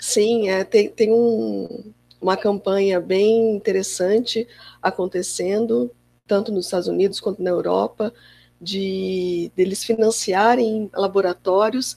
Sim, 0.00 0.48
é, 0.48 0.64
tem, 0.64 0.88
tem 0.90 1.12
um, 1.12 1.92
uma 2.20 2.36
campanha 2.36 3.00
bem 3.00 3.54
interessante 3.54 4.46
acontecendo 4.82 5.90
tanto 6.28 6.52
nos 6.52 6.66
Estados 6.66 6.86
Unidos 6.86 7.18
quanto 7.18 7.42
na 7.42 7.50
Europa, 7.50 8.12
de 8.60 9.50
deles 9.56 9.82
financiarem 9.82 10.90
laboratórios 10.92 11.96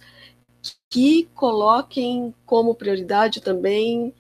que 0.90 1.28
coloquem 1.34 2.34
como 2.46 2.76
prioridade 2.76 3.42
também 3.42 4.14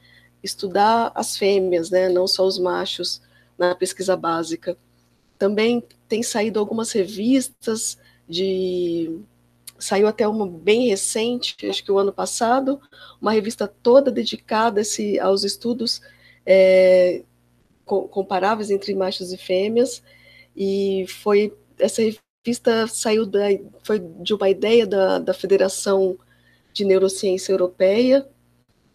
estudar 0.43 1.11
as 1.15 1.37
fêmeas, 1.37 1.89
né, 1.89 2.09
não 2.09 2.27
só 2.27 2.45
os 2.45 2.57
machos 2.57 3.21
na 3.57 3.75
pesquisa 3.75 4.17
básica. 4.17 4.75
Também 5.37 5.83
tem 6.11 6.21
saído 6.21 6.59
algumas 6.59 6.91
revistas 6.91 7.97
de 8.27 9.17
saiu 9.79 10.09
até 10.09 10.27
uma 10.27 10.45
bem 10.45 10.89
recente, 10.89 11.55
acho 11.65 11.81
que 11.85 11.91
o 11.91 11.97
ano 11.97 12.11
passado, 12.11 12.81
uma 13.21 13.31
revista 13.31 13.65
toda 13.65 14.11
dedicada 14.11 14.81
esse, 14.81 15.17
aos 15.17 15.45
estudos 15.45 16.01
é, 16.45 17.23
comparáveis 17.85 18.69
entre 18.69 18.93
machos 18.93 19.31
e 19.31 19.37
fêmeas, 19.37 20.03
e 20.53 21.05
foi 21.07 21.55
essa 21.79 22.01
revista 22.01 22.87
saiu 22.87 23.25
da, 23.25 23.47
foi 23.81 23.99
de 23.99 24.33
uma 24.33 24.49
ideia 24.49 24.85
da, 24.85 25.17
da 25.17 25.33
Federação 25.33 26.17
de 26.73 26.83
Neurociência 26.83 27.53
Europeia, 27.53 28.27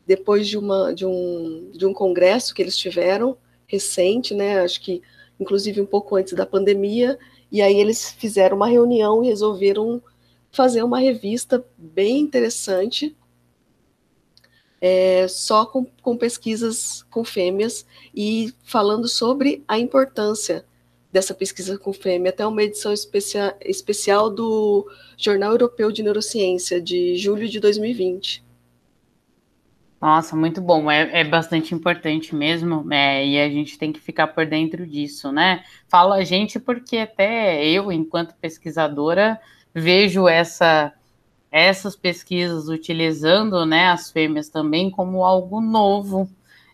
depois 0.07 0.47
de, 0.47 0.59
uma, 0.59 0.93
de, 0.93 1.07
um, 1.07 1.71
de 1.73 1.87
um 1.87 1.95
congresso 1.95 2.55
que 2.55 2.61
eles 2.61 2.77
tiveram, 2.77 3.39
recente, 3.67 4.35
né, 4.35 4.61
acho 4.61 4.83
que 4.83 5.03
inclusive 5.39 5.81
um 5.81 5.87
pouco 5.87 6.17
antes 6.17 6.33
da 6.33 6.47
pandemia, 6.47 7.19
e 7.51 7.63
aí 7.63 7.77
eles 7.77 8.11
fizeram 8.11 8.57
uma 8.57 8.67
reunião 8.67 9.23
e 9.23 9.29
resolveram 9.29 10.03
fazer 10.51 10.83
uma 10.83 10.99
revista 10.99 11.65
bem 11.77 12.19
interessante, 12.21 13.17
é, 14.81 15.27
só 15.29 15.67
com, 15.67 15.87
com 16.03 16.17
pesquisas 16.17 17.03
com 17.11 17.25
fêmeas 17.25 17.85
e 18.15 18.53
falando 18.63 19.09
sobre 19.09 19.65
a 19.67 19.79
importância 19.79 20.65
dessa 21.13 21.35
pesquisa 21.35 21.79
com 21.79 21.93
fêmea, 21.93 22.31
até 22.31 22.47
uma 22.47 22.63
edição 22.63 22.93
especia, 22.93 23.57
especial 23.65 24.29
do 24.29 24.87
Jornal 25.17 25.53
Europeu 25.53 25.91
de 25.91 26.03
Neurociência, 26.03 26.81
de 26.81 27.17
julho 27.17 27.49
de 27.49 27.59
2020. 27.59 28.46
Nossa, 30.01 30.37
muito 30.37 30.61
bom. 30.61 30.91
É, 30.91 31.21
é 31.21 31.25
bastante 31.25 31.75
importante 31.75 32.35
mesmo, 32.35 32.93
é, 32.93 33.27
e 33.27 33.41
a 33.41 33.49
gente 33.49 33.79
tem 33.79 33.93
que 33.93 34.01
ficar 34.01 34.29
por 34.29 34.47
dentro 34.47 34.87
disso, 34.87 35.33
né? 35.33 35.65
Falo 35.89 36.13
a 36.13 36.23
gente 36.23 36.61
porque 36.61 36.99
até 36.99 37.65
eu, 37.65 37.91
enquanto 37.91 38.35
pesquisadora, 38.35 39.41
vejo 39.75 40.29
essa, 40.29 40.93
essas 41.51 41.97
pesquisas 41.97 42.69
utilizando 42.69 43.65
né, 43.65 43.89
as 43.89 44.11
fêmeas 44.11 44.49
também 44.49 44.91
como 44.91 45.25
algo 45.25 45.61
novo 45.61 46.29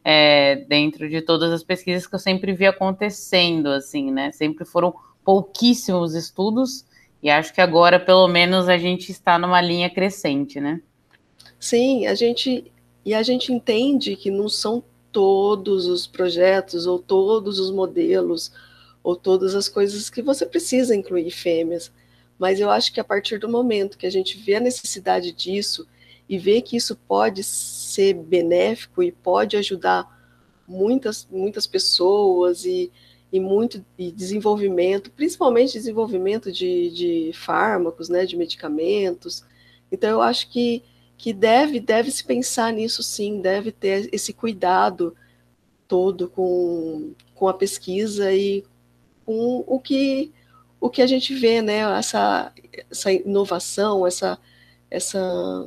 é, 0.05 0.57
dentro 0.69 1.09
de 1.09 1.23
todas 1.23 1.53
as 1.53 1.63
pesquisas 1.63 2.07
que 2.07 2.15
eu 2.15 2.19
sempre 2.19 2.53
vi 2.53 2.67
acontecendo, 2.67 3.69
assim, 3.69 4.11
né? 4.11 4.33
Sempre 4.33 4.65
foram 4.65 4.93
pouquíssimos 5.25 6.15
estudos, 6.15 6.85
e 7.23 7.31
acho 7.31 7.55
que 7.55 7.61
agora, 7.61 8.01
pelo 8.01 8.27
menos, 8.27 8.69
a 8.69 8.77
gente 8.77 9.13
está 9.13 9.39
numa 9.39 9.61
linha 9.61 9.89
crescente, 9.89 10.61
né? 10.61 10.81
Sim, 11.61 12.07
a 12.09 12.15
gente 12.17 12.72
e 13.05 13.15
a 13.15 13.23
gente 13.23 13.53
entende 13.53 14.17
que 14.17 14.31
não 14.31 14.49
são 14.49 14.83
todos 15.11 15.87
os 15.87 16.07
projetos 16.07 16.87
ou 16.87 16.99
todos 16.99 17.59
os 17.59 17.71
modelos 17.71 18.53
ou 19.03 19.17
todas 19.17 19.55
as 19.55 19.69
coisas 19.69 20.09
que 20.09 20.23
você 20.23 20.47
precisa 20.47 20.95
incluir 20.95 21.31
fêmeas. 21.31 21.93
Mas 22.39 22.61
eu 22.61 22.71
acho 22.71 22.93
que 22.93 23.01
a 23.01 23.05
partir 23.05 23.39
do 23.39 23.49
momento 23.49 23.99
que 23.99 24.07
a 24.07 24.11
gente 24.11 24.39
vê 24.39 24.55
a 24.55 24.61
necessidade 24.61 25.33
disso 25.33 25.87
e 26.29 26.39
vê 26.39 26.63
que 26.63 26.77
isso 26.77 26.97
pode 26.97 27.43
ser 27.43 28.15
benéfico 28.15 29.03
e 29.03 29.13
pode 29.13 29.57
ajudar 29.57 30.09
muitas, 30.67 31.27
muitas 31.31 31.67
pessoas 31.67 32.65
e, 32.65 32.91
e 33.33 33.39
muito 33.39 33.85
e 33.99 34.11
desenvolvimento, 34.11 35.11
principalmente 35.11 35.75
desenvolvimento 35.75 36.51
de, 36.51 36.91
de 36.91 37.33
fármacos, 37.35 38.09
né, 38.09 38.25
de 38.25 38.37
medicamentos. 38.37 39.45
Então 39.91 40.09
eu 40.09 40.23
acho 40.23 40.49
que 40.51 40.83
que 41.23 41.33
deve, 41.33 41.79
deve 41.79 42.11
se 42.11 42.25
pensar 42.25 42.73
nisso 42.73 43.01
sim, 43.01 43.41
deve 43.41 43.71
ter 43.71 44.09
esse 44.13 44.33
cuidado 44.33 45.15
todo 45.87 46.29
com, 46.29 47.13
com 47.33 47.47
a 47.47 47.55
pesquisa 47.55 48.33
e 48.33 48.65
com 49.25 49.63
o 49.65 49.79
que, 49.79 50.33
o 50.81 50.91
que 50.91 51.01
a 51.01 51.07
gente 51.07 51.33
vê, 51.33 51.63
né? 51.63 51.79
Essa, 51.97 52.53
essa 52.91 53.13
inovação, 53.13 54.05
essa, 54.05 54.37
essa 54.91 55.65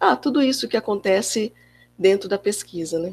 ah, 0.00 0.16
tudo 0.16 0.40
isso 0.40 0.66
que 0.66 0.76
acontece 0.76 1.52
dentro 1.98 2.26
da 2.26 2.38
pesquisa, 2.38 2.98
né? 2.98 3.12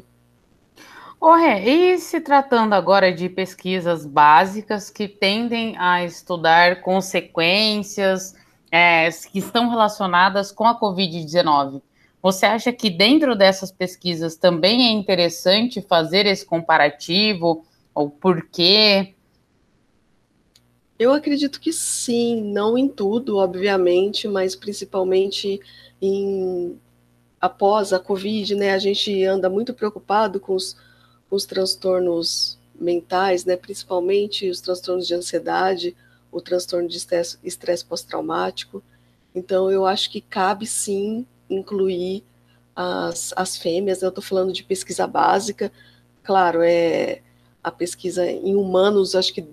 Oh, 1.20 1.36
e 1.36 1.98
se 1.98 2.22
tratando 2.22 2.72
agora 2.72 3.12
de 3.12 3.28
pesquisas 3.28 4.06
básicas 4.06 4.88
que 4.88 5.06
tendem 5.06 5.76
a 5.76 6.02
estudar 6.02 6.80
consequências 6.80 8.34
é, 8.70 9.08
que 9.10 9.38
estão 9.38 9.68
relacionadas 9.68 10.52
com 10.52 10.64
a 10.64 10.78
Covid-19. 10.78 11.82
Você 12.22 12.46
acha 12.46 12.72
que 12.72 12.90
dentro 12.90 13.36
dessas 13.36 13.70
pesquisas 13.70 14.36
também 14.36 14.88
é 14.88 14.90
interessante 14.90 15.80
fazer 15.80 16.26
esse 16.26 16.44
comparativo? 16.44 17.64
Ou 17.94 18.10
por 18.10 18.48
quê? 18.48 19.14
Eu 20.98 21.12
acredito 21.12 21.60
que 21.60 21.72
sim, 21.72 22.42
não 22.42 22.76
em 22.76 22.88
tudo, 22.88 23.36
obviamente, 23.36 24.26
mas 24.26 24.56
principalmente 24.56 25.60
em 26.00 26.78
após 27.40 27.92
a 27.92 28.00
Covid, 28.00 28.54
né? 28.54 28.72
A 28.72 28.78
gente 28.78 29.24
anda 29.24 29.48
muito 29.48 29.72
preocupado 29.74 30.40
com 30.40 30.54
os, 30.54 30.74
com 31.28 31.36
os 31.36 31.44
transtornos 31.44 32.58
mentais, 32.74 33.44
né? 33.44 33.56
Principalmente 33.56 34.48
os 34.48 34.60
transtornos 34.60 35.06
de 35.06 35.14
ansiedade, 35.14 35.94
o 36.36 36.40
transtorno 36.40 36.88
de 36.88 36.98
estresse 37.42 37.84
pós-traumático. 37.84 38.82
Então, 39.34 39.70
eu 39.70 39.86
acho 39.86 40.10
que 40.10 40.20
cabe 40.20 40.66
sim 40.66 41.26
incluir 41.48 42.22
as, 42.74 43.32
as 43.36 43.56
fêmeas. 43.56 44.02
Eu 44.02 44.10
estou 44.10 44.22
falando 44.22 44.52
de 44.52 44.62
pesquisa 44.62 45.06
básica. 45.06 45.72
Claro, 46.22 46.60
é 46.62 47.22
a 47.62 47.70
pesquisa 47.70 48.30
em 48.30 48.54
humanos, 48.54 49.16
acho 49.16 49.34
que 49.34 49.44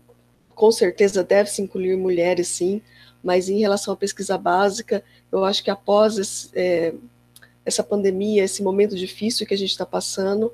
com 0.54 0.72
certeza 0.72 1.24
deve 1.24 1.50
se 1.50 1.62
incluir 1.62 1.96
mulheres, 1.96 2.48
sim. 2.48 2.82
Mas 3.24 3.50
em 3.50 3.60
relação 3.60 3.93
à 3.93 3.98
pesquisa 3.98 4.38
básica, 4.38 5.04
eu 5.32 5.43
acho 5.43 5.63
que 5.63 5.72
após 5.72 6.17
esse, 6.17 6.50
é, 6.54 6.93
essa 7.65 7.84
pandemia, 7.84 8.43
esse 8.43 8.62
momento 8.62 8.96
difícil 8.96 9.48
que 9.48 9.54
a 9.54 9.58
gente 9.58 9.72
está 9.72 9.86
passando, 9.86 10.52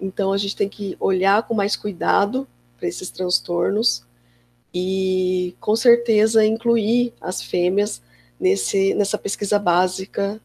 então 0.00 0.32
a 0.32 0.38
gente 0.38 0.54
tem 0.54 0.68
que 0.68 0.96
olhar 1.00 1.42
com 1.42 1.54
mais 1.54 1.74
cuidado 1.74 2.46
para 2.76 2.86
esses 2.86 3.10
transtornos 3.10 4.04
e 4.72 5.54
com 5.60 5.76
certeza 5.76 6.44
incluir 6.44 7.12
as 7.20 7.42
fêmeas 7.42 8.02
nesse, 8.40 8.94
nessa 8.94 9.18
pesquisa 9.18 9.58
básica 9.58 10.40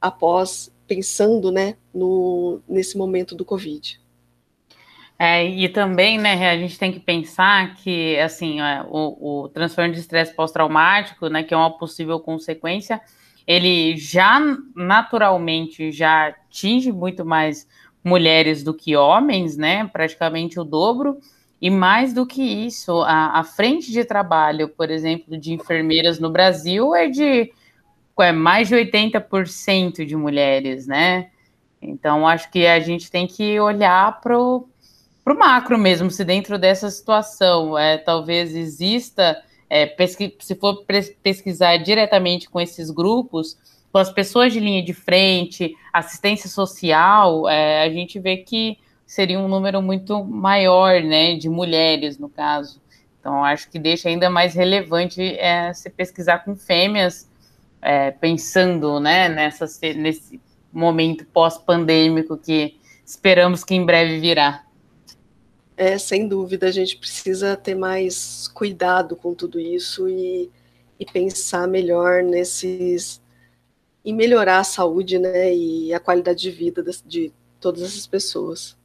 após 0.00 0.72
pensando 0.86 1.50
né, 1.50 1.76
no, 1.92 2.60
nesse 2.68 2.96
momento 2.96 3.34
do 3.34 3.44
Covid. 3.44 4.00
É, 5.18 5.44
e 5.44 5.68
também, 5.68 6.16
né, 6.16 6.48
a 6.48 6.56
gente 6.56 6.78
tem 6.78 6.92
que 6.92 7.00
pensar 7.00 7.74
que, 7.74 8.16
assim, 8.18 8.60
é, 8.60 8.84
o, 8.88 9.42
o 9.42 9.48
transtorno 9.48 9.92
de 9.92 9.98
estresse 9.98 10.32
pós-traumático, 10.32 11.28
né, 11.28 11.42
que 11.42 11.52
é 11.52 11.56
uma 11.56 11.76
possível 11.76 12.20
consequência, 12.20 13.00
ele 13.44 13.96
já 13.96 14.38
naturalmente 14.76 15.90
já 15.90 16.28
atinge 16.28 16.92
muito 16.92 17.24
mais 17.24 17.66
mulheres 18.04 18.62
do 18.62 18.72
que 18.72 18.94
homens, 18.94 19.56
né, 19.56 19.88
praticamente 19.92 20.60
o 20.60 20.64
dobro, 20.64 21.18
e 21.60 21.70
mais 21.70 22.12
do 22.12 22.24
que 22.24 22.42
isso, 22.42 23.00
a, 23.02 23.40
a 23.40 23.44
frente 23.44 23.90
de 23.90 24.04
trabalho, 24.04 24.68
por 24.68 24.90
exemplo, 24.90 25.36
de 25.36 25.52
enfermeiras 25.52 26.20
no 26.20 26.30
Brasil 26.30 26.94
é 26.94 27.08
de 27.08 27.52
é, 28.20 28.32
mais 28.32 28.68
de 28.68 28.74
80% 28.74 30.04
de 30.04 30.16
mulheres, 30.16 30.86
né? 30.86 31.30
Então, 31.80 32.26
acho 32.26 32.50
que 32.50 32.66
a 32.66 32.80
gente 32.80 33.10
tem 33.10 33.26
que 33.26 33.58
olhar 33.60 34.20
para 34.20 34.36
o 34.38 34.68
macro 35.36 35.78
mesmo, 35.78 36.10
se 36.10 36.24
dentro 36.24 36.58
dessa 36.58 36.90
situação 36.90 37.78
é, 37.78 37.98
talvez 37.98 38.54
exista, 38.54 39.40
é, 39.70 39.86
pesqui, 39.86 40.36
se 40.40 40.54
for 40.54 40.84
pesquisar 41.22 41.76
diretamente 41.78 42.48
com 42.48 42.60
esses 42.60 42.90
grupos, 42.90 43.56
com 43.92 43.98
as 43.98 44.10
pessoas 44.10 44.52
de 44.52 44.60
linha 44.60 44.82
de 44.82 44.92
frente, 44.92 45.74
assistência 45.92 46.48
social, 46.48 47.48
é, 47.48 47.82
a 47.82 47.90
gente 47.90 48.18
vê 48.18 48.38
que 48.38 48.78
seria 49.08 49.40
um 49.40 49.48
número 49.48 49.80
muito 49.80 50.22
maior, 50.22 51.02
né, 51.02 51.34
de 51.34 51.48
mulheres 51.48 52.18
no 52.18 52.28
caso. 52.28 52.78
Então, 53.18 53.42
acho 53.42 53.70
que 53.70 53.78
deixa 53.78 54.10
ainda 54.10 54.28
mais 54.28 54.54
relevante 54.54 55.22
é, 55.38 55.72
se 55.72 55.88
pesquisar 55.88 56.40
com 56.40 56.54
fêmeas, 56.54 57.26
é, 57.80 58.10
pensando, 58.10 59.00
né, 59.00 59.30
nessa, 59.30 59.66
nesse 59.96 60.38
momento 60.70 61.24
pós-pandêmico 61.24 62.36
que 62.36 62.78
esperamos 63.04 63.64
que 63.64 63.74
em 63.74 63.84
breve 63.84 64.20
virá. 64.20 64.62
É, 65.74 65.96
sem 65.96 66.28
dúvida, 66.28 66.66
a 66.66 66.70
gente 66.70 66.98
precisa 66.98 67.56
ter 67.56 67.74
mais 67.74 68.46
cuidado 68.48 69.16
com 69.16 69.32
tudo 69.32 69.58
isso 69.58 70.06
e, 70.06 70.50
e 71.00 71.06
pensar 71.06 71.66
melhor 71.66 72.22
nesses 72.22 73.22
em 74.04 74.14
melhorar 74.14 74.58
a 74.58 74.64
saúde, 74.64 75.18
né, 75.18 75.54
e 75.54 75.92
a 75.92 76.00
qualidade 76.00 76.40
de 76.40 76.50
vida 76.50 76.82
de, 76.82 77.02
de 77.06 77.32
todas 77.60 77.82
essas 77.82 78.06
pessoas. 78.06 78.77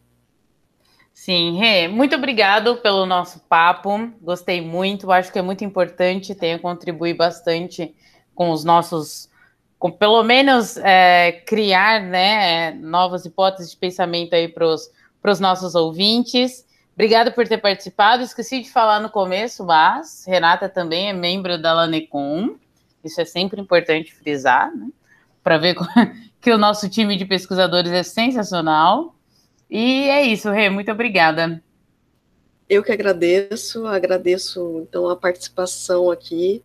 Sim, 1.13 1.57
Rê, 1.57 1.87
muito 1.87 2.15
obrigado 2.15 2.77
pelo 2.77 3.05
nosso 3.05 3.39
papo. 3.41 4.11
Gostei 4.19 4.61
muito, 4.61 5.11
acho 5.11 5.31
que 5.31 5.39
é 5.39 5.43
muito 5.43 5.63
importante, 5.63 6.33
tenha 6.33 6.57
contribuído 6.57 7.19
bastante 7.19 7.95
com 8.33 8.49
os 8.49 8.63
nossos, 8.63 9.29
com 9.77 9.91
pelo 9.91 10.23
menos 10.23 10.75
é, 10.77 11.43
criar 11.45 12.01
né, 12.01 12.71
novas 12.71 13.25
hipóteses 13.25 13.71
de 13.71 13.77
pensamento 13.77 14.33
aí 14.33 14.47
para 14.47 14.65
os 14.65 15.39
nossos 15.39 15.75
ouvintes. 15.75 16.65
Obrigado 16.93 17.31
por 17.31 17.47
ter 17.47 17.59
participado. 17.59 18.23
Esqueci 18.23 18.61
de 18.61 18.71
falar 18.71 18.99
no 18.99 19.09
começo, 19.09 19.63
mas 19.63 20.25
Renata 20.27 20.67
também 20.67 21.09
é 21.09 21.13
membro 21.13 21.61
da 21.61 21.73
Lanecom. 21.73 22.55
Isso 23.03 23.21
é 23.21 23.25
sempre 23.25 23.61
importante 23.61 24.13
frisar, 24.13 24.75
né? 24.75 24.87
Para 25.43 25.57
ver 25.57 25.75
que 26.41 26.51
o 26.51 26.57
nosso 26.57 26.89
time 26.89 27.15
de 27.15 27.25
pesquisadores 27.25 27.91
é 27.91 28.03
sensacional. 28.03 29.15
E 29.69 30.09
é 30.09 30.23
isso, 30.23 30.49
Rê, 30.51 30.69
muito 30.69 30.91
obrigada. 30.91 31.61
Eu 32.69 32.81
que 32.83 32.91
agradeço, 32.91 33.85
agradeço 33.85 34.85
então 34.87 35.09
a 35.09 35.15
participação 35.15 36.09
aqui 36.09 36.63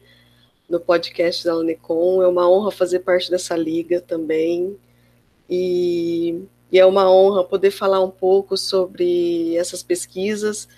no 0.68 0.78
podcast 0.78 1.44
da 1.44 1.56
Unecom. 1.56 2.22
É 2.22 2.28
uma 2.28 2.48
honra 2.48 2.70
fazer 2.70 3.00
parte 3.00 3.30
dessa 3.30 3.56
liga 3.56 4.00
também. 4.00 4.76
E, 5.48 6.42
e 6.70 6.78
é 6.78 6.86
uma 6.86 7.10
honra 7.10 7.42
poder 7.42 7.70
falar 7.70 8.00
um 8.02 8.10
pouco 8.10 8.56
sobre 8.56 9.56
essas 9.56 9.82
pesquisas 9.82 10.68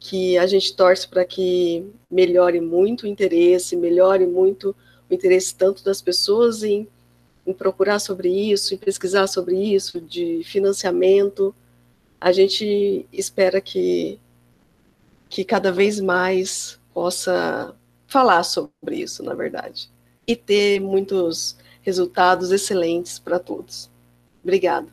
que 0.00 0.38
a 0.38 0.46
gente 0.46 0.74
torce 0.74 1.08
para 1.08 1.24
que 1.24 1.84
melhore 2.10 2.60
muito 2.60 3.02
o 3.02 3.06
interesse, 3.06 3.76
melhore 3.76 4.26
muito 4.26 4.74
o 5.10 5.14
interesse 5.14 5.54
tanto 5.54 5.82
das 5.82 6.00
pessoas 6.00 6.62
em, 6.62 6.86
em 7.48 7.54
procurar 7.54 7.98
sobre 7.98 8.28
isso, 8.28 8.74
em 8.74 8.78
pesquisar 8.78 9.26
sobre 9.26 9.56
isso, 9.56 10.00
de 10.00 10.42
financiamento 10.44 11.54
a 12.20 12.32
gente 12.32 13.06
espera 13.12 13.60
que, 13.60 14.18
que 15.28 15.44
cada 15.44 15.70
vez 15.70 16.00
mais 16.00 16.78
possa 16.92 17.74
falar 18.06 18.42
sobre 18.42 18.96
isso, 18.96 19.22
na 19.22 19.34
verdade, 19.34 19.88
e 20.26 20.34
ter 20.34 20.80
muitos 20.80 21.56
resultados 21.82 22.50
excelentes 22.50 23.18
para 23.18 23.38
todos. 23.38 23.90
Obrigada. 24.42 24.88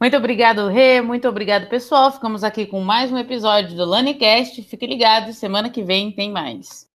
Muito 0.00 0.16
obrigado, 0.16 0.68
Rê. 0.68 1.00
Muito 1.00 1.28
obrigado, 1.28 1.68
pessoal. 1.68 2.10
Ficamos 2.12 2.42
aqui 2.42 2.66
com 2.66 2.80
mais 2.80 3.12
um 3.12 3.18
episódio 3.18 3.76
do 3.76 3.84
LaniCast. 3.84 4.62
Fique 4.62 4.86
ligado, 4.86 5.32
semana 5.32 5.70
que 5.70 5.82
vem 5.82 6.10
tem 6.10 6.30
mais. 6.30 6.88